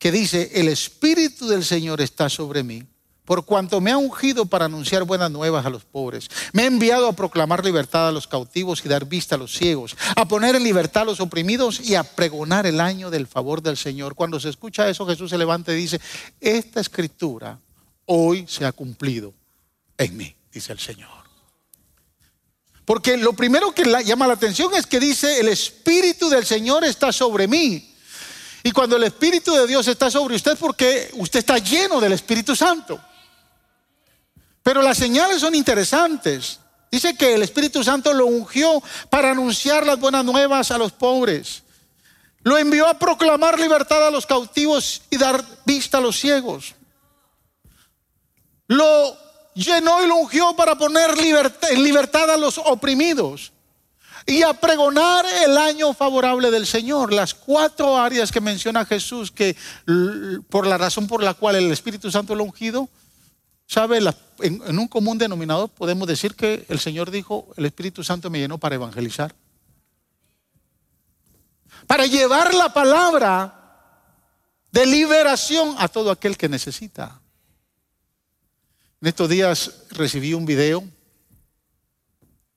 [0.00, 2.82] que dice, el Espíritu del Señor está sobre mí,
[3.26, 6.28] por cuanto me ha ungido para anunciar buenas nuevas a los pobres.
[6.54, 9.94] Me ha enviado a proclamar libertad a los cautivos y dar vista a los ciegos,
[10.16, 13.76] a poner en libertad a los oprimidos y a pregonar el año del favor del
[13.76, 14.14] Señor.
[14.14, 16.00] Cuando se escucha eso, Jesús se levanta y dice,
[16.40, 17.60] esta escritura
[18.06, 19.34] hoy se ha cumplido
[19.98, 21.10] en mí, dice el Señor.
[22.86, 27.12] Porque lo primero que llama la atención es que dice, el Espíritu del Señor está
[27.12, 27.89] sobre mí.
[28.62, 32.54] Y cuando el Espíritu de Dios está sobre usted, porque usted está lleno del Espíritu
[32.54, 33.00] Santo.
[34.62, 36.60] Pero las señales son interesantes.
[36.90, 41.62] Dice que el Espíritu Santo lo ungió para anunciar las buenas nuevas a los pobres.
[42.42, 46.74] Lo envió a proclamar libertad a los cautivos y dar vista a los ciegos.
[48.66, 49.16] Lo
[49.54, 53.52] llenó y lo ungió para poner en libertad a los oprimidos
[54.30, 57.12] y a pregonar el año favorable del Señor.
[57.12, 59.56] Las cuatro áreas que menciona Jesús, que
[60.48, 62.88] por la razón por la cual el Espíritu Santo lo ungido,
[63.70, 64.00] ¿Sabe?
[64.40, 68.58] En, un común denominador podemos decir que el Señor dijo, el Espíritu Santo me llenó
[68.58, 69.32] para evangelizar.
[71.86, 74.02] Para llevar la palabra
[74.72, 77.20] de liberación a todo aquel que necesita.
[79.00, 80.82] En estos días recibí un video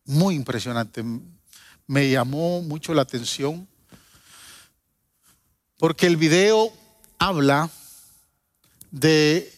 [0.05, 1.03] muy impresionante.
[1.87, 3.67] Me llamó mucho la atención
[5.77, 6.71] porque el video
[7.19, 7.69] habla
[8.91, 9.51] de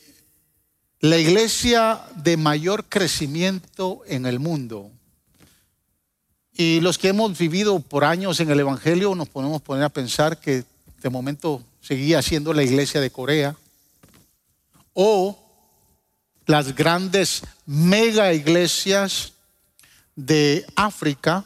[1.00, 4.90] la iglesia de mayor crecimiento en el mundo.
[6.52, 10.40] Y los que hemos vivido por años en el Evangelio nos podemos poner a pensar
[10.40, 10.64] que
[11.02, 13.56] de momento seguía siendo la iglesia de Corea
[14.94, 15.38] o
[16.46, 19.34] las grandes mega iglesias
[20.16, 21.46] de África.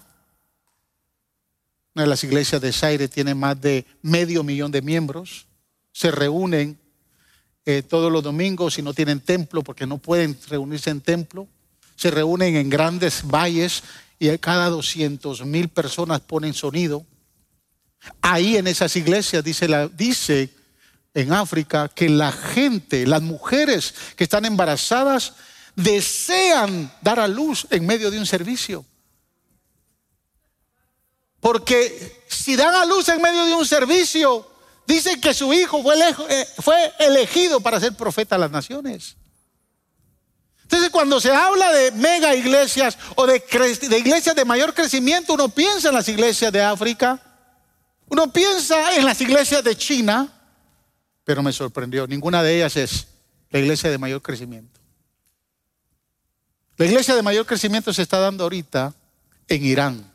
[2.00, 5.48] Una las iglesias de Zaire tiene más de medio millón de miembros.
[5.92, 6.80] Se reúnen
[7.66, 11.46] eh, todos los domingos y no tienen templo porque no pueden reunirse en templo.
[11.98, 13.84] Se reúnen en grandes valles
[14.18, 17.06] y cada 200 mil personas ponen sonido.
[18.22, 20.52] Ahí en esas iglesias dice, la, dice
[21.14, 25.34] en África que la gente, las mujeres que están embarazadas,
[25.76, 28.86] desean dar a luz en medio de un servicio.
[31.40, 34.46] Porque si dan a luz en medio de un servicio,
[34.90, 39.18] Dice que su hijo eh, fue, elegido para ser profeta a las naciones.
[40.64, 43.38] Entonces, cuando se habla de mega iglesias o de,
[43.88, 47.22] de, iglesias de mayor crecimiento, uno piensa en las iglesias de África,
[48.08, 50.28] uno piensa en las iglesias de China,
[51.24, 53.06] pero me sorprendió, ninguna de ellas es
[53.52, 54.80] la iglesia de mayor crecimiento.
[56.78, 58.92] La iglesia de mayor crecimiento se está dando ahorita
[59.48, 60.09] en Irán.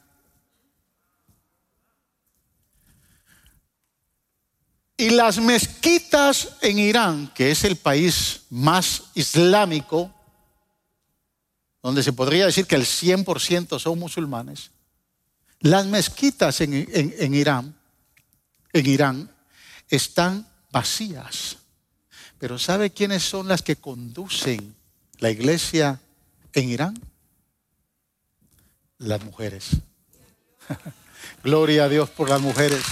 [4.96, 10.12] Y las mezquitas en Irán, que es el país más islámico,
[11.82, 14.70] donde se podría decir que el 100% son musulmanes,
[15.60, 17.74] Las mezquitas en, en Irán,
[18.72, 19.30] en Irán,
[19.88, 21.56] están vacías.
[22.38, 24.74] Pero ¿sabe quiénes son las que conducen
[25.18, 26.00] la iglesia
[26.52, 27.00] en Irán?
[28.98, 29.70] Las mujeres.
[31.42, 32.82] Gloria a Dios por las mujeres.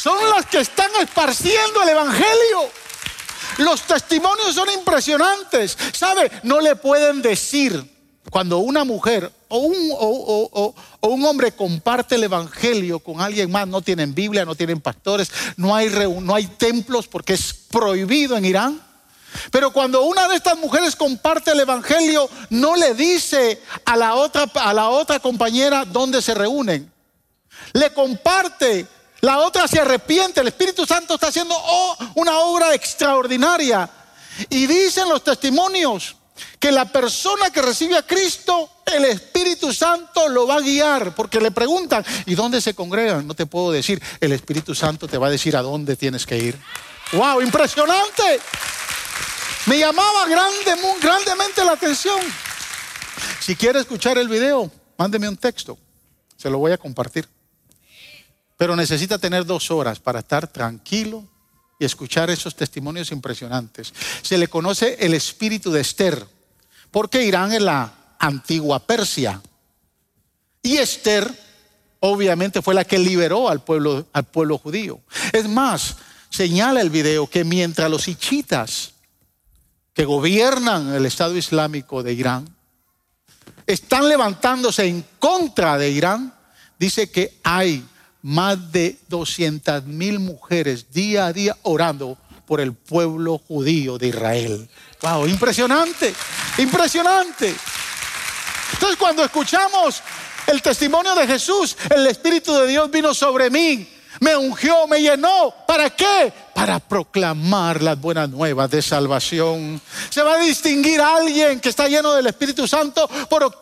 [0.00, 2.70] Son las que están esparciendo el Evangelio.
[3.58, 5.76] Los testimonios son impresionantes.
[5.92, 6.30] ¿Sabe?
[6.42, 7.84] No le pueden decir
[8.30, 14.14] cuando una mujer o un, un, hombre comparte el Evangelio con alguien más, no tienen
[14.14, 18.80] Biblia, no tienen pastores, no hay, no hay templos porque es prohibido en Irán.
[19.50, 24.44] Pero cuando una de estas mujeres comparte el Evangelio, no le dice a la otra,
[24.54, 26.90] a la otra compañera dónde se reúnen.
[27.72, 28.86] Le comparte,
[29.20, 33.88] la otra se arrepiente, el Espíritu Santo está haciendo oh, una obra extraordinaria.
[34.48, 36.16] Y dicen los testimonios
[36.58, 41.40] que la persona que recibe a Cristo, el Espíritu Santo lo va a guiar, porque
[41.40, 43.26] le preguntan, ¿y dónde se congregan?
[43.26, 46.38] No te puedo decir, el Espíritu Santo te va a decir a dónde tienes que
[46.38, 46.58] ir.
[47.12, 47.42] ¡Wow!
[47.42, 48.40] Impresionante.
[49.66, 52.20] Me llamaba grandemente la atención.
[53.40, 55.78] Si quiere escuchar el video, mándeme un texto.
[56.36, 57.28] Se lo voy a compartir.
[58.60, 61.26] Pero necesita tener dos horas para estar tranquilo
[61.78, 63.90] y escuchar esos testimonios impresionantes.
[64.20, 66.26] Se le conoce el espíritu de Esther,
[66.90, 69.40] porque Irán es la antigua Persia.
[70.62, 71.26] Y Esther,
[72.00, 75.00] obviamente, fue la que liberó al pueblo, al pueblo judío.
[75.32, 75.96] Es más,
[76.28, 78.92] señala el video que mientras los hichitas
[79.94, 82.54] que gobiernan el Estado Islámico de Irán
[83.66, 86.34] están levantándose en contra de Irán,
[86.78, 87.86] dice que hay
[88.22, 94.68] más de 200 mil mujeres día a día orando por el pueblo judío de Israel.
[95.02, 96.14] Wow, impresionante,
[96.58, 97.54] impresionante.
[98.72, 100.02] Entonces cuando escuchamos
[100.46, 103.88] el testimonio de Jesús, el Espíritu de Dios vino sobre mí,
[104.20, 105.54] me ungió, me llenó.
[105.66, 106.32] ¿Para qué?
[106.54, 109.80] Para proclamar las buenas nuevas de salvación.
[110.10, 113.08] Se va a distinguir a alguien que está lleno del Espíritu Santo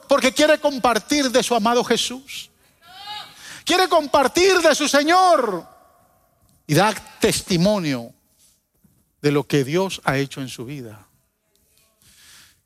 [0.08, 2.50] porque quiere compartir de su amado Jesús
[3.68, 5.68] quiere compartir de su Señor
[6.66, 8.14] y dar testimonio
[9.20, 11.06] de lo que Dios ha hecho en su vida.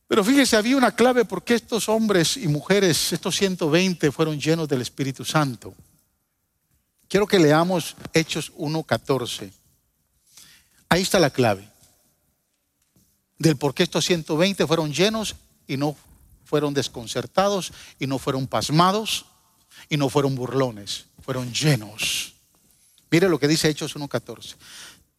[0.07, 4.80] Pero fíjese, había una clave porque estos hombres y mujeres, estos 120, fueron llenos del
[4.80, 5.74] Espíritu Santo.
[7.09, 9.50] Quiero que leamos Hechos 1.14.
[10.88, 11.68] Ahí está la clave
[13.38, 15.34] del por qué estos 120 fueron llenos
[15.66, 15.96] y no
[16.44, 19.26] fueron desconcertados y no fueron pasmados
[19.93, 22.32] y no fueron burlones, fueron llenos.
[23.11, 24.55] Mire lo que dice Hechos 1.14.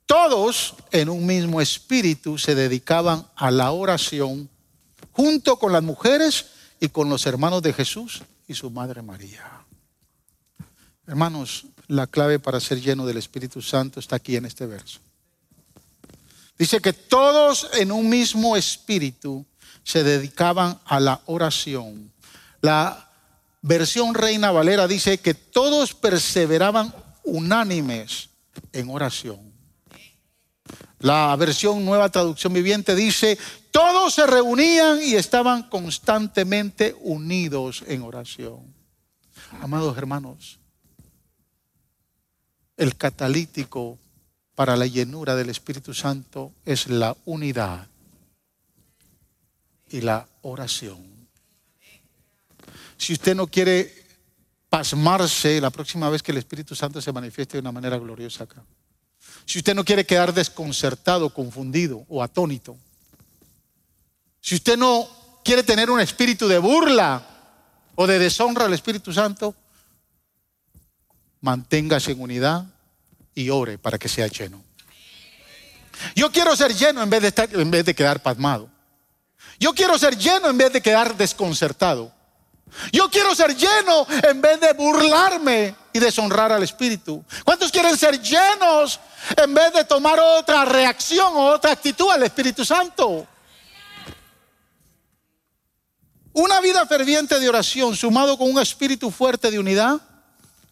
[0.07, 4.49] Todos en un mismo espíritu se dedicaban a la oración
[5.11, 6.47] junto con las mujeres
[6.79, 9.63] y con los hermanos de Jesús y su madre María.
[11.05, 14.99] Hermanos, la clave para ser lleno del Espíritu Santo está aquí en este verso.
[16.57, 19.45] Dice que todos en un mismo espíritu
[19.83, 22.11] se dedicaban a la oración.
[22.59, 23.12] La
[23.63, 26.93] versión Reina Valera dice que todos perseveraban
[27.23, 28.29] unánimes
[28.71, 29.39] en oración.
[30.99, 33.37] La versión Nueva Traducción Viviente dice,
[33.71, 38.73] todos se reunían y estaban constantemente unidos en oración.
[39.61, 40.59] Amados hermanos,
[42.77, 43.97] el catalítico
[44.55, 47.87] para la llenura del Espíritu Santo es la unidad
[49.89, 51.12] y la oración.
[53.03, 53.93] Si usted no quiere
[54.69, 58.63] pasmarse la próxima vez que el Espíritu Santo se manifieste de una manera gloriosa acá.
[59.45, 62.77] Si usted no quiere quedar desconcertado, confundido o atónito.
[64.39, 65.05] Si usted no
[65.43, 67.27] quiere tener un espíritu de burla
[67.95, 69.53] o de deshonra al Espíritu Santo,
[71.41, 72.65] manténgase en unidad
[73.35, 74.63] y ore para que sea lleno.
[76.15, 78.69] Yo quiero ser lleno en vez de, estar, en vez de quedar pasmado.
[79.59, 82.22] Yo quiero ser lleno en vez de quedar desconcertado.
[82.91, 87.23] Yo quiero ser lleno en vez de burlarme y deshonrar al Espíritu.
[87.43, 88.99] ¿Cuántos quieren ser llenos
[89.35, 93.27] en vez de tomar otra reacción o otra actitud al Espíritu Santo?
[96.33, 100.01] Una vida ferviente de oración sumado con un espíritu fuerte de unidad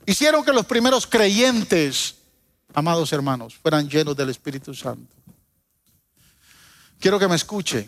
[0.08, 2.16] hicieron que los primeros creyentes,
[2.74, 5.14] amados hermanos, fueran llenos del Espíritu Santo.
[7.00, 7.88] Quiero que me escuche.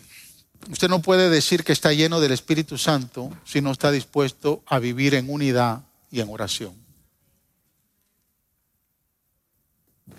[0.70, 4.78] Usted no puede decir que está lleno del Espíritu Santo si no está dispuesto a
[4.78, 6.74] vivir en unidad y en oración.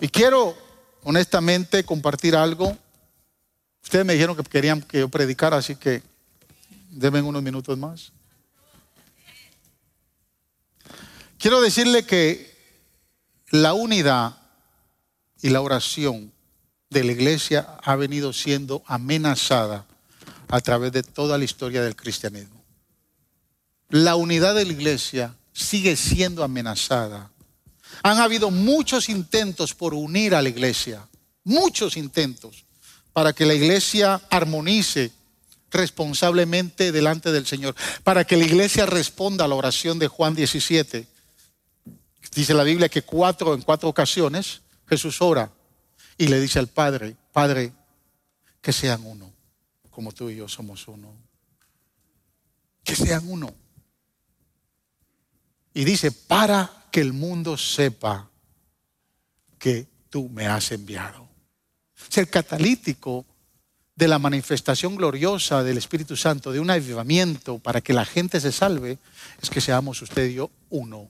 [0.02, 0.56] Y quiero
[1.04, 2.78] honestamente compartir algo.
[3.84, 6.04] Ustedes me dijeron que querían que yo predicara, así que
[6.90, 8.12] deben unos minutos más.
[11.38, 12.56] Quiero decirle que
[13.52, 14.38] la unidad
[15.42, 16.32] y la oración
[16.90, 19.86] de la iglesia ha venido siendo amenazada
[20.50, 22.64] a través de toda la historia del cristianismo.
[23.90, 27.32] La unidad de la iglesia sigue siendo amenazada.
[28.04, 31.08] Han habido muchos intentos por unir a la iglesia,
[31.44, 32.66] muchos intentos
[33.14, 35.12] para que la iglesia armonice
[35.72, 41.08] responsablemente delante del Señor, para que la iglesia responda a la oración de Juan 17.
[42.34, 45.50] Dice la Biblia que cuatro en cuatro ocasiones Jesús ora
[46.18, 47.72] y le dice al Padre, Padre,
[48.62, 49.32] que sean uno,
[49.96, 51.16] como tú y yo somos uno.
[52.84, 53.56] Que sean uno.
[55.74, 58.30] Y dice, para que el mundo sepa
[59.58, 61.30] que tú me has enviado.
[62.10, 63.26] Ser catalítico
[63.96, 68.52] de la manifestación gloriosa del Espíritu Santo, de un avivamiento para que la gente se
[68.52, 69.00] salve,
[69.42, 71.10] es que seamos usted y yo uno,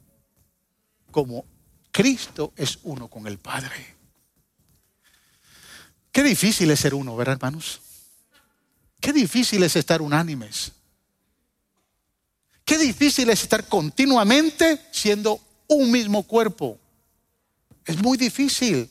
[1.09, 1.43] como
[1.91, 3.95] Cristo es uno con el Padre.
[6.11, 7.81] Qué difícil es ser uno, ¿verdad, hermanos?
[9.05, 10.71] Qué difícil es estar unánimes.
[12.65, 16.79] Qué difícil es estar continuamente siendo un mismo cuerpo.
[17.85, 18.89] Es muy difícil.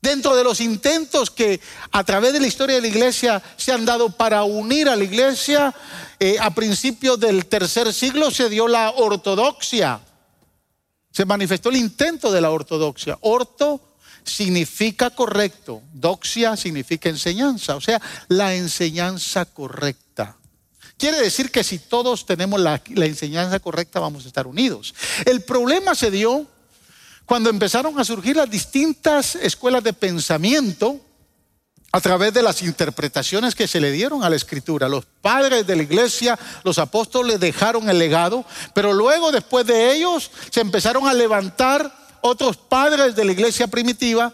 [0.00, 3.84] Dentro de los intentos que a través de la historia de la iglesia se han
[3.84, 5.74] dado para unir a la iglesia,
[6.20, 10.00] eh, a principios del tercer siglo se dio la ortodoxia.
[11.10, 13.18] Se manifestó el intento de la ortodoxia.
[13.22, 13.91] Orto
[14.24, 20.36] significa correcto, doxia significa enseñanza, o sea, la enseñanza correcta.
[20.96, 24.94] Quiere decir que si todos tenemos la, enseñanza correcta vamos a estar unidos.
[25.24, 26.46] El problema se dio
[27.26, 31.00] cuando empezaron a surgir las distintas escuelas de pensamiento
[31.90, 34.88] a través de las interpretaciones que se le dieron a la escritura.
[34.88, 40.30] Los padres de la iglesia, los apóstoles dejaron el legado, pero luego después de ellos
[40.50, 44.32] se empezaron a levantar otros padres de la iglesia primitiva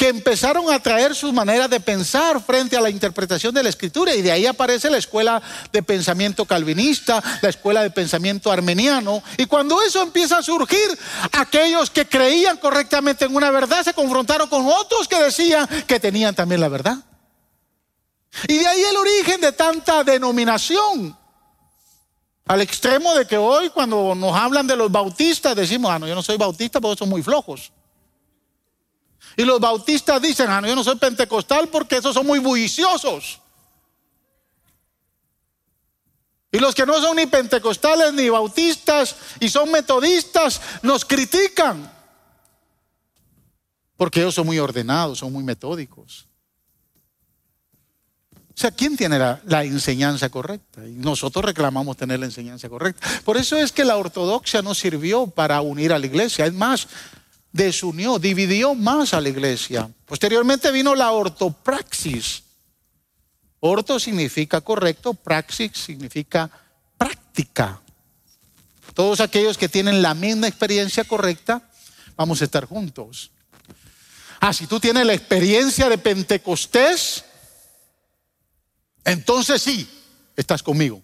[0.00, 4.14] que empezaron a traer sus maneras de pensar frente a la interpretación de la escritura
[4.14, 9.44] y de ahí aparece la escuela de pensamiento calvinista, la escuela de pensamiento armeniano y
[9.44, 10.98] cuando eso empieza a surgir,
[11.32, 16.34] aquellos que creían correctamente en una verdad se confrontaron con otros que decían que tenían
[16.34, 16.96] también la verdad.
[18.48, 21.19] Y de ahí el origen de tanta denominación.
[22.46, 26.14] Al extremo de que hoy cuando nos hablan de los bautistas decimos, ah, no, yo
[26.14, 27.72] no soy bautista porque son muy flojos.
[29.36, 33.40] Y los bautistas dicen, ah, no, yo no soy pentecostal porque esos son muy bulliciosos.
[36.52, 41.90] Y los que no son ni pentecostales ni bautistas y son metodistas nos critican.
[43.96, 46.26] Porque ellos son muy ordenados, son muy metódicos.
[48.60, 50.86] O sea, ¿quién tiene la, enseñanza correcta?
[50.86, 53.08] Y nosotros reclamamos tener la enseñanza correcta.
[53.24, 56.44] Por eso es que la ortodoxia no sirvió para unir a la iglesia.
[56.44, 56.86] Es más,
[57.52, 59.88] desunió, dividió más a la iglesia.
[60.04, 62.42] Posteriormente vino la ortopraxis.
[63.60, 66.50] Orto significa correcto, praxis significa
[66.98, 67.80] práctica.
[68.92, 71.62] Todos aquellos que tienen la misma experiencia correcta,
[72.14, 73.30] vamos a estar juntos.
[74.38, 77.24] Ah, si tú tienes la experiencia de Pentecostés,
[79.10, 79.88] entonces sí,
[80.36, 81.02] estás conmigo.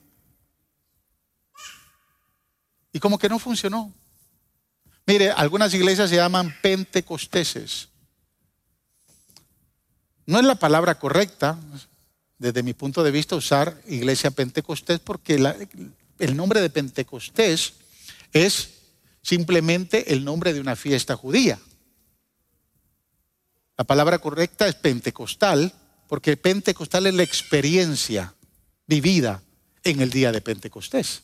[2.92, 3.92] Y como que no funcionó.
[5.06, 7.88] Mire, algunas iglesias se llaman pentecosteses.
[10.24, 11.58] No es la palabra correcta,
[12.38, 15.34] desde mi punto de vista, usar iglesia pentecostés, porque
[16.18, 17.74] el nombre de Pentecostés
[18.32, 18.70] es
[19.22, 21.58] simplemente el nombre de una fiesta judía.
[23.76, 25.72] La palabra correcta es pentecostal,
[26.08, 28.34] porque pentecostal es la experiencia
[28.86, 29.42] vivida
[29.82, 31.22] en el día de Pentecostés.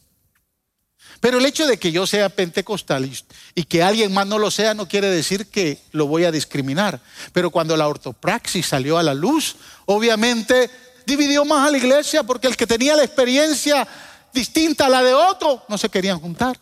[1.21, 3.11] Pero el hecho de que yo sea pentecostal
[3.55, 7.01] y que alguien más no lo sea no quiere decir que lo voy a discriminar.
[7.33, 9.57] Pero cuando la ortopraxis salió a la luz,
[9.87, 10.71] obviamente
[11.07, 13.87] dividió más a la iglesia porque el que tenía la experiencia
[14.33, 16.59] distinta a la de otro no se querían juntar.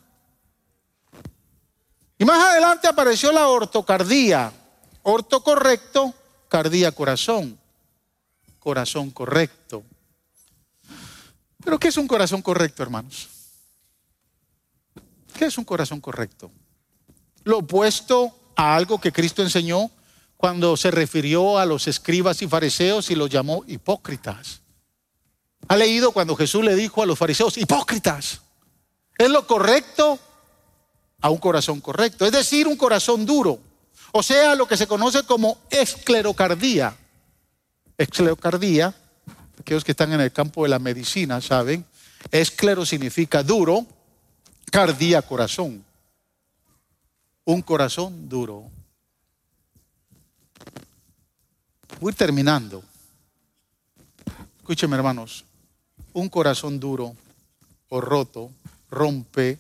[2.18, 4.52] Y más adelante apareció la ortocardía.
[5.02, 6.12] Orto correcto,
[6.48, 7.58] cardía corazón
[8.61, 9.82] corazón correcto.
[11.64, 13.28] Pero ¿qué es un corazón correcto, hermanos?
[15.36, 16.50] ¿Qué es un corazón correcto?
[17.44, 19.90] Lo opuesto a algo que Cristo enseñó
[20.36, 24.61] cuando se refirió a los escribas y fariseos y los llamó hipócritas.
[25.68, 28.40] ¿Ha leído cuando Jesús le dijo a los fariseos, hipócritas?
[29.18, 30.18] Es lo correcto
[31.20, 33.58] a un corazón correcto, es decir, un corazón duro,
[34.12, 36.96] o sea, lo que se conoce como esclerocardía.
[38.01, 38.94] Esclerocardía,
[39.61, 41.84] aquellos que están en el campo de la medicina saben,
[42.30, 43.86] esclero significa duro,
[44.72, 45.84] cardía corazón.
[47.44, 48.70] un corazón duro.
[52.01, 52.82] Voy terminando.
[54.61, 55.44] Escúcheme, hermanos.
[56.14, 57.14] Un corazón duro
[57.90, 58.51] o roto
[58.90, 59.59] rompe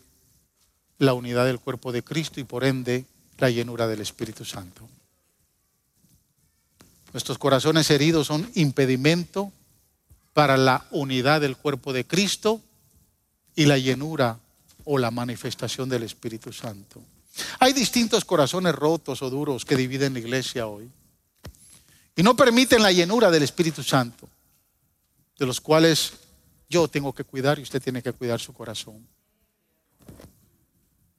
[0.96, 3.04] la unidad del cuerpo de Cristo y por ende
[3.36, 4.88] la llenura del Espíritu Santo.
[7.12, 9.52] Nuestros corazones heridos son impedimento
[10.32, 12.60] para la unidad del cuerpo de Cristo
[13.56, 14.38] y la llenura
[14.84, 17.02] o la manifestación del Espíritu Santo.
[17.58, 20.90] Hay distintos corazones rotos o duros que dividen la iglesia hoy
[22.16, 24.28] y no permiten la llenura del Espíritu Santo,
[25.38, 26.12] de los cuales
[26.68, 29.06] yo tengo que cuidar y usted tiene que cuidar su corazón.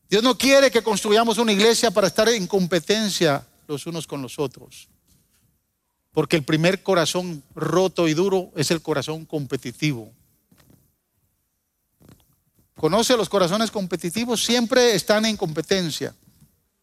[0.09, 4.37] Dios no quiere que construyamos una iglesia para estar en competencia los unos con los
[4.39, 4.87] otros.
[6.11, 10.11] Porque el primer corazón roto y duro es el corazón competitivo.
[12.75, 14.43] ¿Conoce los corazones competitivos?
[14.43, 16.15] Siempre están en competencia,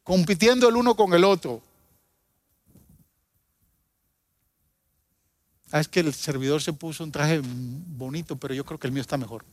[0.03, 1.61] compitiendo el uno con el otro.
[5.71, 8.93] Ah, es que el servidor se puso un traje bonito, pero yo creo que el
[8.93, 9.45] mío está mejor.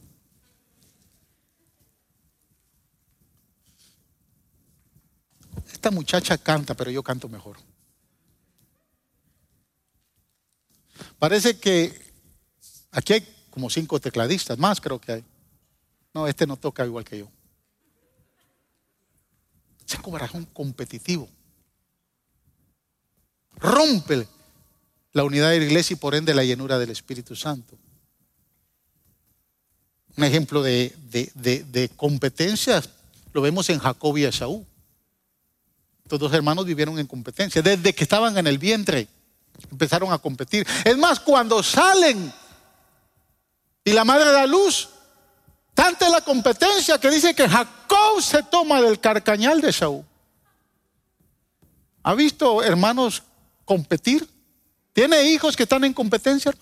[5.74, 7.58] Esta muchacha canta, pero yo canto mejor.
[11.20, 11.94] Parece que
[12.92, 15.24] aquí hay como cinco tecladistas, más creo que hay.
[16.14, 17.28] No, este no toca igual que yo.
[19.88, 21.30] Es un corazón competitivo.
[23.58, 24.28] Rompe
[25.14, 27.78] la unidad de la iglesia y por ende la llenura del Espíritu Santo.
[30.18, 32.82] Un ejemplo de, de, competencia
[33.34, 34.66] lo vemos en Jacob y Esaú.
[36.04, 37.62] Estos dos hermanos vivieron en competencia.
[37.62, 39.08] Desde que estaban en el vientre
[39.72, 40.68] empezaron a competir.
[40.84, 42.34] Es más, cuando salen
[43.84, 44.90] y la madre da luz,
[45.74, 50.04] tanta la competencia que dice que Jacob se toma del carcañal de Esaú.
[52.04, 53.24] ¿Ha visto hermanos
[53.66, 54.28] competir?
[54.94, 56.54] ¿Tiene hijos que están en competencia?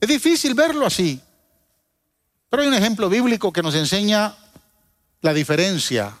[0.00, 1.20] Es difícil verlo así.
[2.50, 4.34] Pero hay un ejemplo bíblico que nos enseña
[5.20, 6.18] la diferencia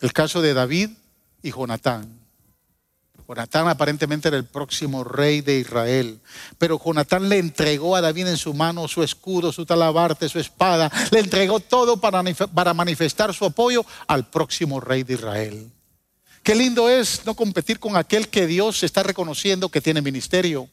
[0.00, 0.90] el caso de David
[1.42, 2.23] y Jonatán.
[3.26, 6.20] Jonatán aparentemente era el próximo rey de Israel,
[6.58, 10.92] pero Jonatán le entregó a David en su mano su escudo, su talabarte, su espada,
[11.10, 12.22] le entregó todo para,
[12.54, 15.72] para manifestar su apoyo al próximo rey de Israel.
[16.42, 20.68] Qué lindo es no competir con aquel que Dios está reconociendo que tiene ministerio.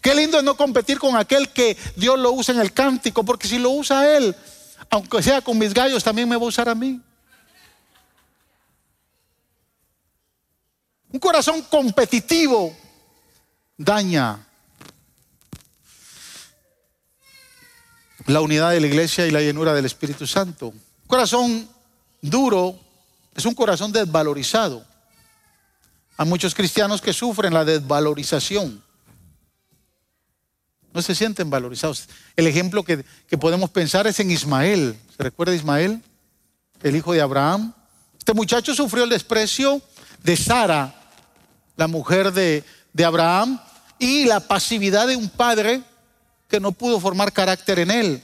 [0.00, 3.46] Qué lindo es no competir con aquel que Dios lo usa en el cántico, porque
[3.46, 4.34] si lo usa él,
[4.90, 7.00] aunque sea con mis gallos, también me va a usar a mí.
[11.12, 12.74] Un corazón competitivo
[13.76, 14.46] daña
[18.26, 20.68] la unidad de la iglesia y la llenura del Espíritu Santo.
[20.68, 21.68] Un corazón
[22.22, 22.78] duro
[23.34, 24.84] es un corazón desvalorizado.
[26.16, 28.82] Hay muchos cristianos que sufren la desvalorización.
[30.94, 32.08] No se sienten valorizados.
[32.36, 34.96] El ejemplo que, que podemos pensar es en Ismael.
[35.14, 36.02] ¿Se recuerda Ismael?
[36.82, 37.74] El hijo de Abraham.
[38.18, 39.82] Este muchacho sufrió el desprecio
[40.22, 41.01] de Sara,
[41.76, 42.64] la mujer de,
[43.04, 43.60] Abraham,
[43.98, 45.82] y la pasividad de un padre
[46.48, 48.22] que no pudo formar carácter en él.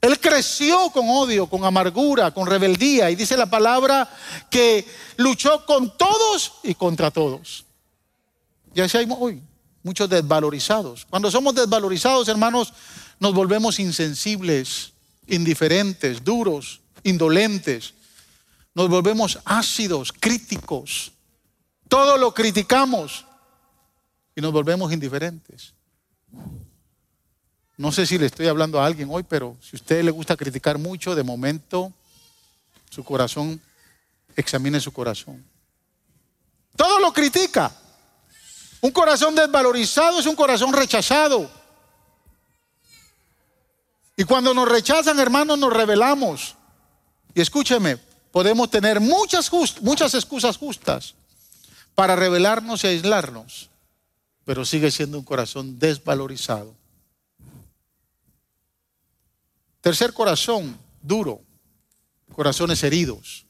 [0.00, 3.10] Él creció con odio, con amargura, con rebeldía.
[3.10, 4.08] Y dice la palabra
[4.50, 4.86] que
[5.16, 7.64] luchó con todos y contra todos.
[8.74, 9.42] Y así hay hoy
[9.82, 11.06] muchos desvalorizados.
[11.08, 12.72] Cuando somos desvalorizados, hermanos,
[13.18, 14.92] nos volvemos insensibles,
[15.26, 17.94] indiferentes, duros, indolentes.
[18.74, 21.12] Nos volvemos ácidos, críticos.
[21.88, 23.24] Todo lo criticamos
[24.34, 25.72] y nos volvemos indiferentes.
[27.76, 30.36] No sé si le estoy hablando a alguien hoy, pero si a usted le gusta
[30.36, 31.92] criticar mucho, de momento
[32.90, 33.60] su corazón,
[34.34, 35.44] examine su corazón.
[36.74, 37.72] Todo lo critica.
[38.80, 41.50] Un corazón desvalorizado es un corazón rechazado.
[44.16, 46.54] Y cuando nos rechazan, hermanos, nos rebelamos.
[47.34, 47.98] Y escúcheme,
[48.32, 49.50] podemos tener muchas,
[49.82, 51.14] muchas excusas justas
[51.96, 53.70] para revelarnos y aislarnos,
[54.44, 56.74] pero sigue siendo un corazón desvalorizado.
[59.80, 61.40] Tercer corazón, duro,
[62.32, 63.46] corazones heridos.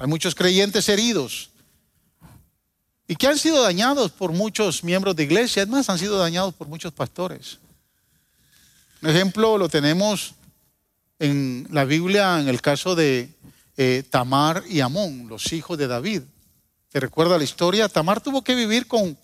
[0.00, 1.50] Hay muchos creyentes heridos
[3.06, 6.66] y que han sido dañados por muchos miembros de iglesia, además han sido dañados por
[6.66, 7.58] muchos pastores.
[9.02, 10.34] Un ejemplo lo tenemos
[11.18, 13.28] en la Biblia en el caso de
[13.76, 16.22] eh, Tamar y Amón, los hijos de David.
[16.94, 17.88] ¿Te recuerda la historia?
[17.88, 19.18] Tamar tuvo que vivir con,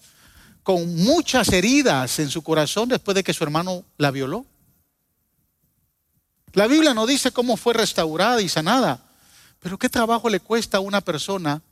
[0.64, 4.44] con muchas heridas en su corazón después de que su hermano la violó.
[6.52, 9.00] La Biblia no dice cómo fue restaurada y sanada,
[9.60, 11.62] pero qué trabajo le cuesta a una persona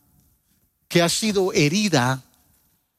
[0.87, 2.23] que ha sido herida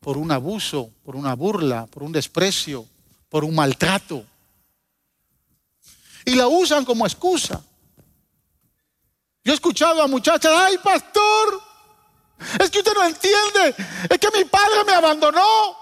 [0.02, 2.86] por un abuso, por una burla, por un desprecio,
[3.30, 4.26] por un maltrato.
[6.26, 7.64] Y la usan como excusa.
[9.46, 11.69] Yo he escuchado a muchachas, ay pastor,
[12.60, 13.76] es que usted no entiende,
[14.10, 15.78] es que mi padre me abandonó.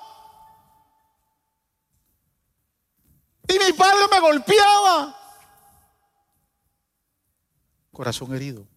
[3.48, 5.16] Y mi padre me golpeaba.
[7.92, 8.68] Corazón herido.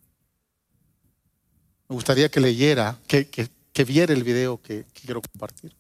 [1.89, 5.75] Me gustaría que leyera, que, que, viera el video que, que quiero compartir.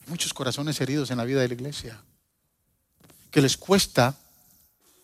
[0.00, 2.02] Hay muchos corazones heridos en la vida de la iglesia
[3.30, 4.16] que les cuesta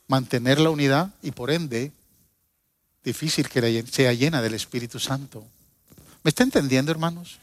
[0.08, 1.92] mantener la unidad y por ende
[3.02, 5.44] difícil que sea llena del Espíritu Santo.
[6.22, 7.38] ¿Me está entendiendo, hermanos?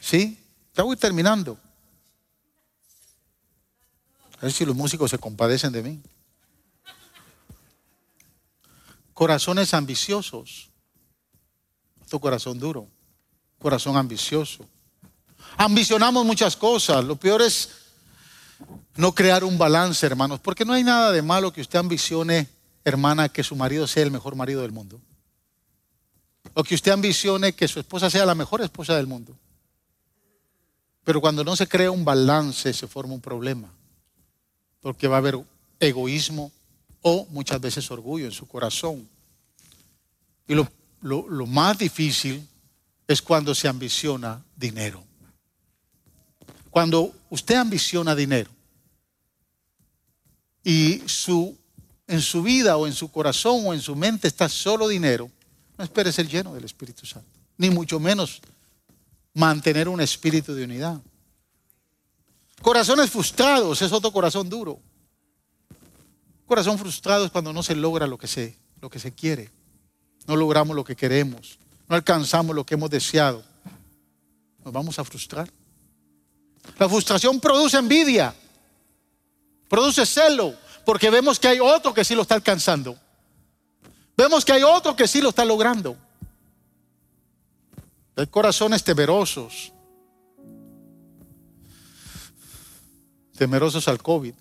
[0.00, 0.38] ¿Sí?
[0.74, 1.58] Ya voy terminando.
[4.40, 6.00] A ver si los músicos se compadecen de mí.
[9.12, 10.70] Corazones ambiciosos.
[12.08, 12.88] Tu corazón duro.
[13.58, 14.66] Corazón ambicioso.
[15.58, 17.04] Ambicionamos muchas cosas.
[17.04, 17.68] Lo peor es
[18.96, 20.40] no crear un balance, hermanos.
[20.40, 22.48] Porque no hay nada de malo que usted ambicione,
[22.84, 25.00] hermana, que su marido sea el mejor marido del mundo.
[26.54, 29.36] O que usted ambicione que su esposa sea la mejor esposa del mundo.
[31.04, 33.72] Pero cuando no se crea un balance se forma un problema
[34.80, 35.38] porque va a haber
[35.78, 36.52] egoísmo
[37.02, 39.08] o muchas veces orgullo en su corazón.
[40.46, 42.46] Y lo, más difícil
[43.06, 45.04] es cuando se ambiciona dinero.
[46.70, 48.50] Cuando usted ambiciona dinero
[50.62, 51.56] y su,
[52.10, 55.30] en su vida o en su corazón o en su mente está solo dinero,
[55.78, 58.40] no espere ser lleno del Espíritu Santo, ni mucho menos
[59.32, 61.00] mantener un espíritu de unidad.
[62.60, 64.80] Corazones frustrados es otro corazón duro.
[66.46, 69.48] Corazón frustrado es cuando no se logra lo que se, lo que se quiere.
[70.26, 71.60] No logramos lo que queremos.
[71.88, 73.44] No alcanzamos lo que hemos deseado.
[74.64, 75.48] Nos vamos a frustrar.
[76.76, 78.34] La frustración produce envidia.
[79.68, 80.56] Produce celo.
[80.90, 82.98] Porque vemos que hay otro que sí lo está alcanzando.
[84.16, 85.96] Vemos que hay otro que sí lo está logrando.
[88.16, 89.72] Hay corazones temerosos
[93.38, 94.34] temerosos al COVID.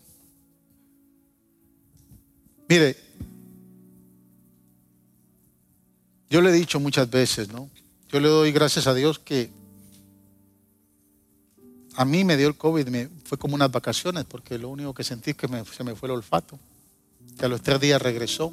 [2.67, 2.97] Mire,
[6.31, 7.69] yo le he dicho muchas veces, ¿no?
[8.11, 9.51] Yo le doy gracias a Dios que
[11.95, 15.03] a mí me dio el COVID, me, fue como unas vacaciones, porque lo único que
[15.03, 16.57] sentí es que se me fue el olfato,
[17.37, 18.51] que a los tres días regresó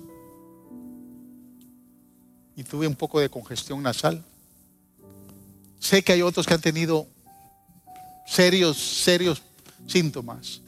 [2.55, 4.23] y tuve un poco de congestión nasal.
[5.81, 7.07] Sé que hay otros que han tenido
[8.27, 9.41] serios, serios
[9.87, 10.61] síntomas.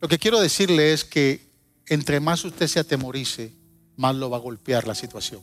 [0.00, 1.44] Lo que quiero decirle es que
[1.86, 3.52] entre más usted se atemorice,
[3.96, 5.42] más lo va a golpear la situación.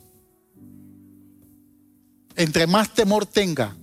[2.34, 3.76] Entre más temor tenga,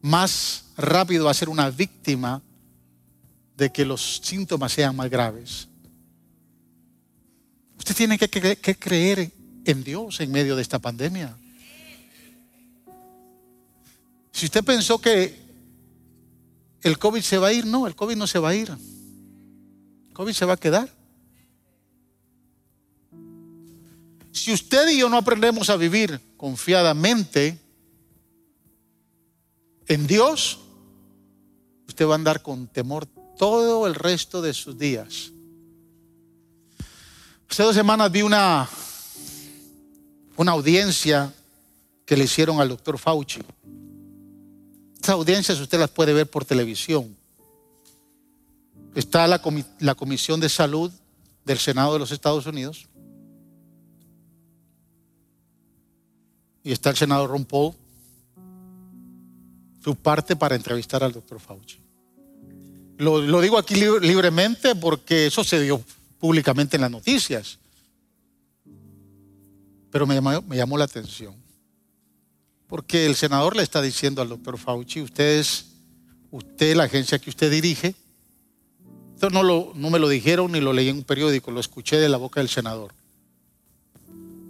[0.00, 2.42] más rápido a ser una víctima
[3.56, 5.68] de que los síntomas sean más graves.
[7.78, 9.32] Usted tiene que, que creer
[9.64, 11.36] en Dios en medio de esta pandemia.
[14.32, 15.46] Si usted pensó que
[16.86, 17.66] el COVID se va a ir.
[17.66, 18.68] No, el COVID no se va a ir.
[18.70, 20.88] El COVID se va a quedar.
[24.30, 27.58] Si usted y yo no aprendemos a vivir confiadamente
[29.88, 30.60] en Dios,
[31.96, 33.06] usted va a andar con temor
[33.38, 35.32] todo el resto de sus días.
[37.48, 38.68] Hace dos semanas vi una,
[40.36, 41.32] una audiencia
[42.04, 43.40] que le hicieron al doctor Fauci
[45.08, 47.16] audiencias usted las puede ver por televisión.
[48.94, 49.40] Está la,
[49.78, 50.92] la Comisión de Salud
[51.46, 52.88] del Senado de los Estados Unidos.
[56.62, 57.46] Y está el senador Ron.
[59.82, 61.85] Su parte para entrevistar al doctor Fauci.
[62.98, 65.82] Lo, digo aquí libremente porque eso se dio
[66.18, 67.58] públicamente en las noticias.
[69.90, 70.20] Pero me
[70.56, 71.34] llamó la atención.
[72.68, 75.66] Porque el senador le está diciendo al doctor Fauci, usted es,
[76.30, 77.94] usted, la agencia que usted dirige,
[79.14, 82.16] esto no me lo dijeron ni lo leí en un periódico, lo escuché de la
[82.16, 82.92] boca del senador.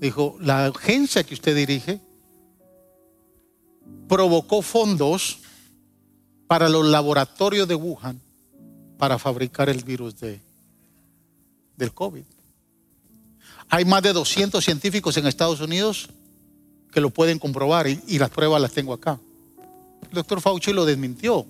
[0.00, 2.00] Dijo, la agencia que usted dirige
[4.08, 5.38] provocó fondos
[6.46, 8.20] para los laboratorios de Wuhan
[8.98, 10.40] para fabricar el virus de,
[11.76, 12.24] del COVID.
[13.68, 16.08] Hay más de 200 científicos en Estados Unidos
[16.92, 19.18] que lo pueden comprobar y, las pruebas las tengo acá.
[20.08, 21.46] El doctor Fauci lo desmintió,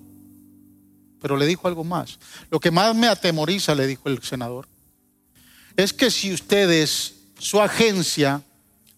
[1.21, 2.19] pero le dijo algo más.
[2.49, 4.67] Lo que más me atemoriza, le dijo el senador,
[5.75, 8.41] es que si ustedes, su agencia,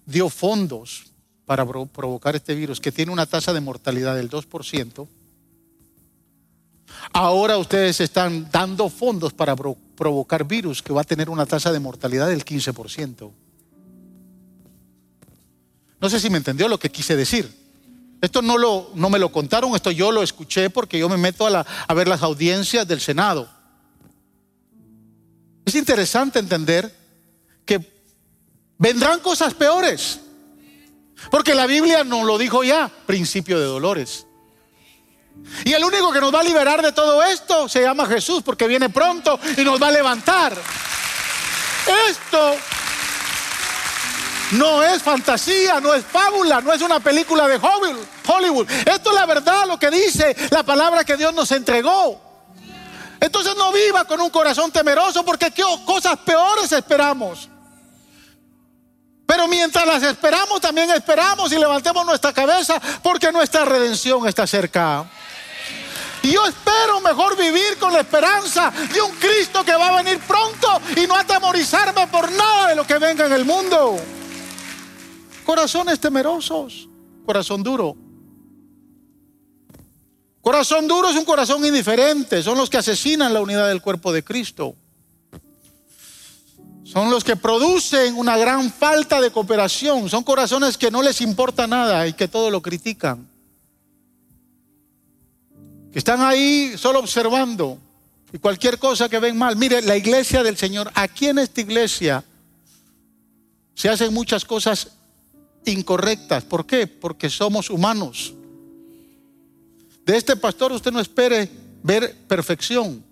[0.06, 1.06] dio fondos
[1.46, 5.08] para provocar este virus, que tiene una tasa de mortalidad del 2%,
[7.14, 11.80] ahora ustedes están dando fondos para provocar virus que va a tener una tasa de
[11.80, 13.32] mortalidad del 15%.
[16.02, 17.54] No sé si me entendió lo que quise decir.
[18.22, 21.48] Esto no, lo, no me lo contaron, esto yo lo escuché porque yo me meto
[21.48, 23.50] a, a ver las audiencias del Senado.
[25.66, 26.94] Es interesante entender
[27.66, 27.80] que
[28.78, 30.20] vendrán cosas peores.
[31.30, 34.26] Porque la Biblia nos lo dijo ya, principio de dolores.
[35.66, 38.68] Y el único que nos va a liberar de todo esto se llama Jesús, porque
[38.68, 40.54] viene pronto y nos va a levantar.
[42.10, 42.56] Esto
[44.52, 48.70] no es fantasía, no es fábula, no es una película de Hollywood.
[48.86, 52.22] Esto es la verdad, lo que dice la palabra que Dios nos entregó.
[53.20, 57.50] Entonces no viva con un corazón temeroso porque ¿qué cosas peores esperamos.
[59.26, 65.06] Pero mientras las esperamos, también esperamos y levantemos nuestra cabeza porque nuestra redención está cerca.
[66.22, 70.20] Y yo espero mejor vivir con la esperanza de un Cristo que va a venir
[70.20, 73.98] pronto y no atemorizarme por nada de lo que venga en el mundo.
[75.46, 76.90] Corazones temerosos,
[77.26, 77.96] corazón duro.
[80.42, 84.24] Corazón duro es un corazón indiferente, son los que asesinan la unidad del cuerpo de
[84.24, 84.76] Cristo.
[86.84, 91.68] Son los que producen una gran falta de cooperación, son corazones que no les importa
[91.68, 93.29] nada y que todo lo critican.
[95.92, 97.80] Que están ahí solo observando
[98.32, 99.56] y cualquier cosa que ven mal.
[99.56, 102.24] Mire, la iglesia del Señor, aquí en esta iglesia
[103.74, 104.90] se hacen muchas cosas
[105.66, 106.44] incorrectas.
[106.44, 106.86] ¿Por qué?
[106.86, 108.34] Porque somos humanos.
[110.06, 111.50] De este pastor usted no espere
[111.82, 113.04] ver perfección.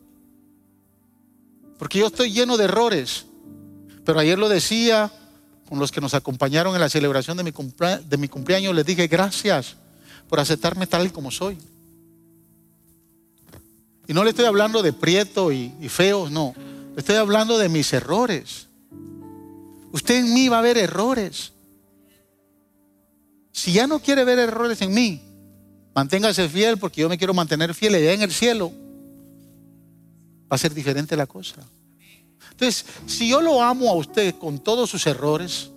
[1.79, 3.25] Porque yo estoy lleno de errores.
[4.05, 5.11] Pero ayer lo decía
[5.67, 7.53] con los que nos acompañaron en la celebración de mi,
[8.07, 8.75] de mi cumpleaños.
[8.75, 9.75] Les dije gracias
[10.29, 11.57] por aceptarme tal y como soy.
[14.07, 16.53] Y no le estoy hablando de prieto y, y feos, no.
[16.93, 18.67] Le estoy hablando de mis errores.
[19.91, 21.51] Usted en mí va a ver errores.
[23.51, 25.21] Si ya no quiere ver errores en mí,
[25.93, 28.71] manténgase fiel porque yo me quiero mantener fiel allá en el cielo.
[30.49, 31.55] Va a ser diferente la cosa.
[32.51, 35.71] Entonces, si yo lo amo a usted con todos sus errores,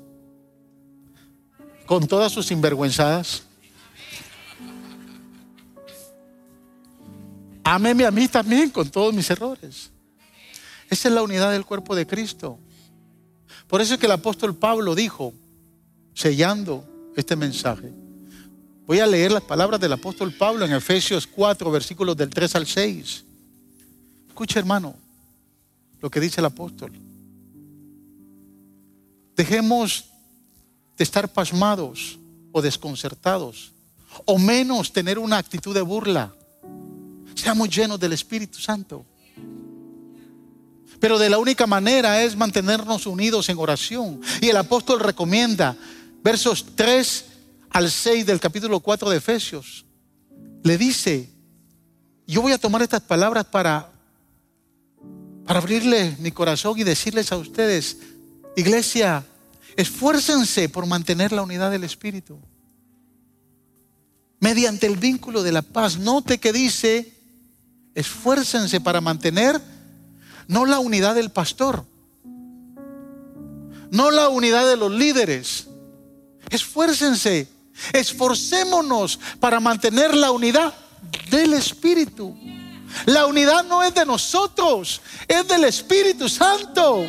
[1.86, 3.42] con todas sus sinvergüenzadas,
[7.64, 9.90] ámeme a mí también con todos mis errores.
[10.88, 12.58] Esa es la unidad del cuerpo de Cristo.
[13.66, 15.32] Por eso es que el apóstol Pablo dijo,
[16.14, 16.84] sellando
[17.16, 17.92] este mensaje.
[18.86, 22.66] Voy a leer las palabras del apóstol Pablo en Efesios 4, versículos del 3 al
[22.66, 23.24] 6.
[24.28, 24.96] Escucha, hermano,
[26.00, 26.92] lo que dice el apóstol.
[29.36, 30.06] Dejemos
[30.96, 32.18] de estar pasmados
[32.50, 33.72] o desconcertados,
[34.24, 36.34] o menos tener una actitud de burla.
[37.34, 39.04] Seamos llenos del Espíritu Santo.
[40.98, 44.20] Pero de la única manera es mantenernos unidos en oración.
[44.40, 45.76] Y el apóstol recomienda
[46.22, 47.24] versos 3
[47.70, 49.84] al 6 del capítulo 4 de Efesios,
[50.62, 51.30] le dice,
[52.26, 53.90] yo voy a tomar estas palabras para,
[55.46, 57.98] para abrirle mi corazón y decirles a ustedes,
[58.56, 59.24] iglesia,
[59.76, 62.38] esfuércense por mantener la unidad del Espíritu.
[64.40, 65.98] Mediante el vínculo de la paz.
[65.98, 67.12] Note que dice,
[68.00, 69.60] esfuércense para mantener
[70.48, 71.84] no la unidad del pastor,
[73.90, 75.68] no la unidad de los líderes,
[76.50, 77.46] Esfuércense,
[77.92, 80.74] esforcémonos para mantener la unidad
[81.30, 82.36] del Espíritu.
[83.06, 87.06] La unidad no es de nosotros, es del Espíritu Santo.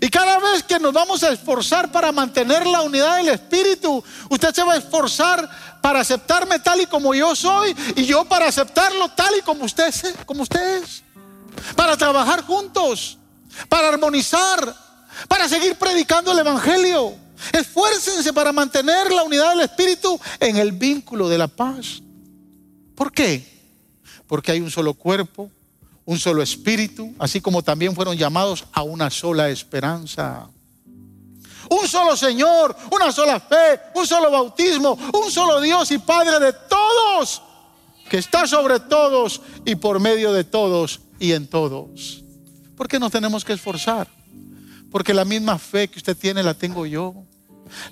[0.00, 4.54] Y cada vez que nos vamos a esforzar para mantener la unidad del Espíritu, usted
[4.54, 5.48] se va a esforzar
[5.80, 9.92] para aceptarme tal y como yo soy y yo para aceptarlo tal y como usted,
[10.24, 11.02] como es.
[11.74, 13.18] Para trabajar juntos,
[13.68, 14.74] para armonizar,
[15.26, 17.14] para seguir predicando el Evangelio.
[17.52, 22.02] Esfuércense para mantener la unidad del Espíritu en el vínculo de la paz.
[22.94, 23.58] ¿Por qué?
[24.26, 25.50] Porque hay un solo cuerpo,
[26.08, 30.48] un solo espíritu, así como también fueron llamados a una sola esperanza.
[31.68, 36.54] Un solo Señor, una sola fe, un solo bautismo, un solo Dios y Padre de
[36.66, 37.42] todos,
[38.08, 42.24] que está sobre todos y por medio de todos y en todos.
[42.74, 44.08] ¿Por qué nos tenemos que esforzar?
[44.90, 47.16] Porque la misma fe que usted tiene la tengo yo.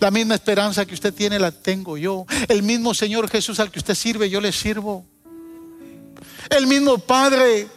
[0.00, 2.24] La misma esperanza que usted tiene la tengo yo.
[2.48, 5.04] El mismo Señor Jesús al que usted sirve, yo le sirvo.
[6.48, 7.75] El mismo Padre.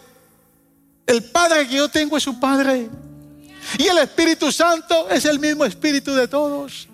[1.09, 2.87] El Padre que yo tengo es su Padre.
[3.79, 6.87] Y el Espíritu Santo es el mismo Espíritu de todos.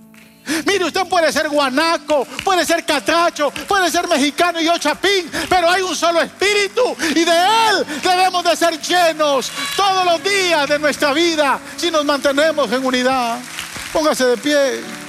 [0.66, 5.82] Mire, usted puede ser guanaco, puede ser catracho, puede ser mexicano y ochapín, pero hay
[5.82, 11.14] un solo espíritu y de él debemos de ser llenos todos los días de nuestra
[11.14, 13.40] vida si nos mantenemos en unidad.
[13.92, 15.05] Póngase de pie.